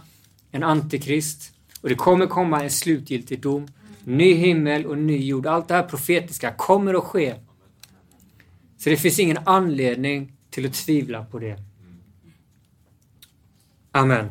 en 0.50 0.62
antikrist 0.62 1.52
och 1.80 1.88
det 1.88 1.94
kommer 1.94 2.26
komma 2.26 2.62
en 2.62 2.70
slutgiltig 2.70 3.40
dom. 3.40 3.68
Ny 4.04 4.34
himmel 4.34 4.86
och 4.86 4.98
ny 4.98 5.26
jord. 5.26 5.46
Allt 5.46 5.68
det 5.68 5.74
här 5.74 5.82
profetiska 5.82 6.52
kommer 6.52 6.94
att 6.94 7.04
ske. 7.04 7.34
Så 8.78 8.90
det 8.90 8.96
finns 8.96 9.18
ingen 9.18 9.38
anledning 9.44 10.32
till 10.50 10.66
att 10.66 10.74
tvivla 10.74 11.24
på 11.24 11.38
det. 11.38 11.58
Amen. 13.92 14.28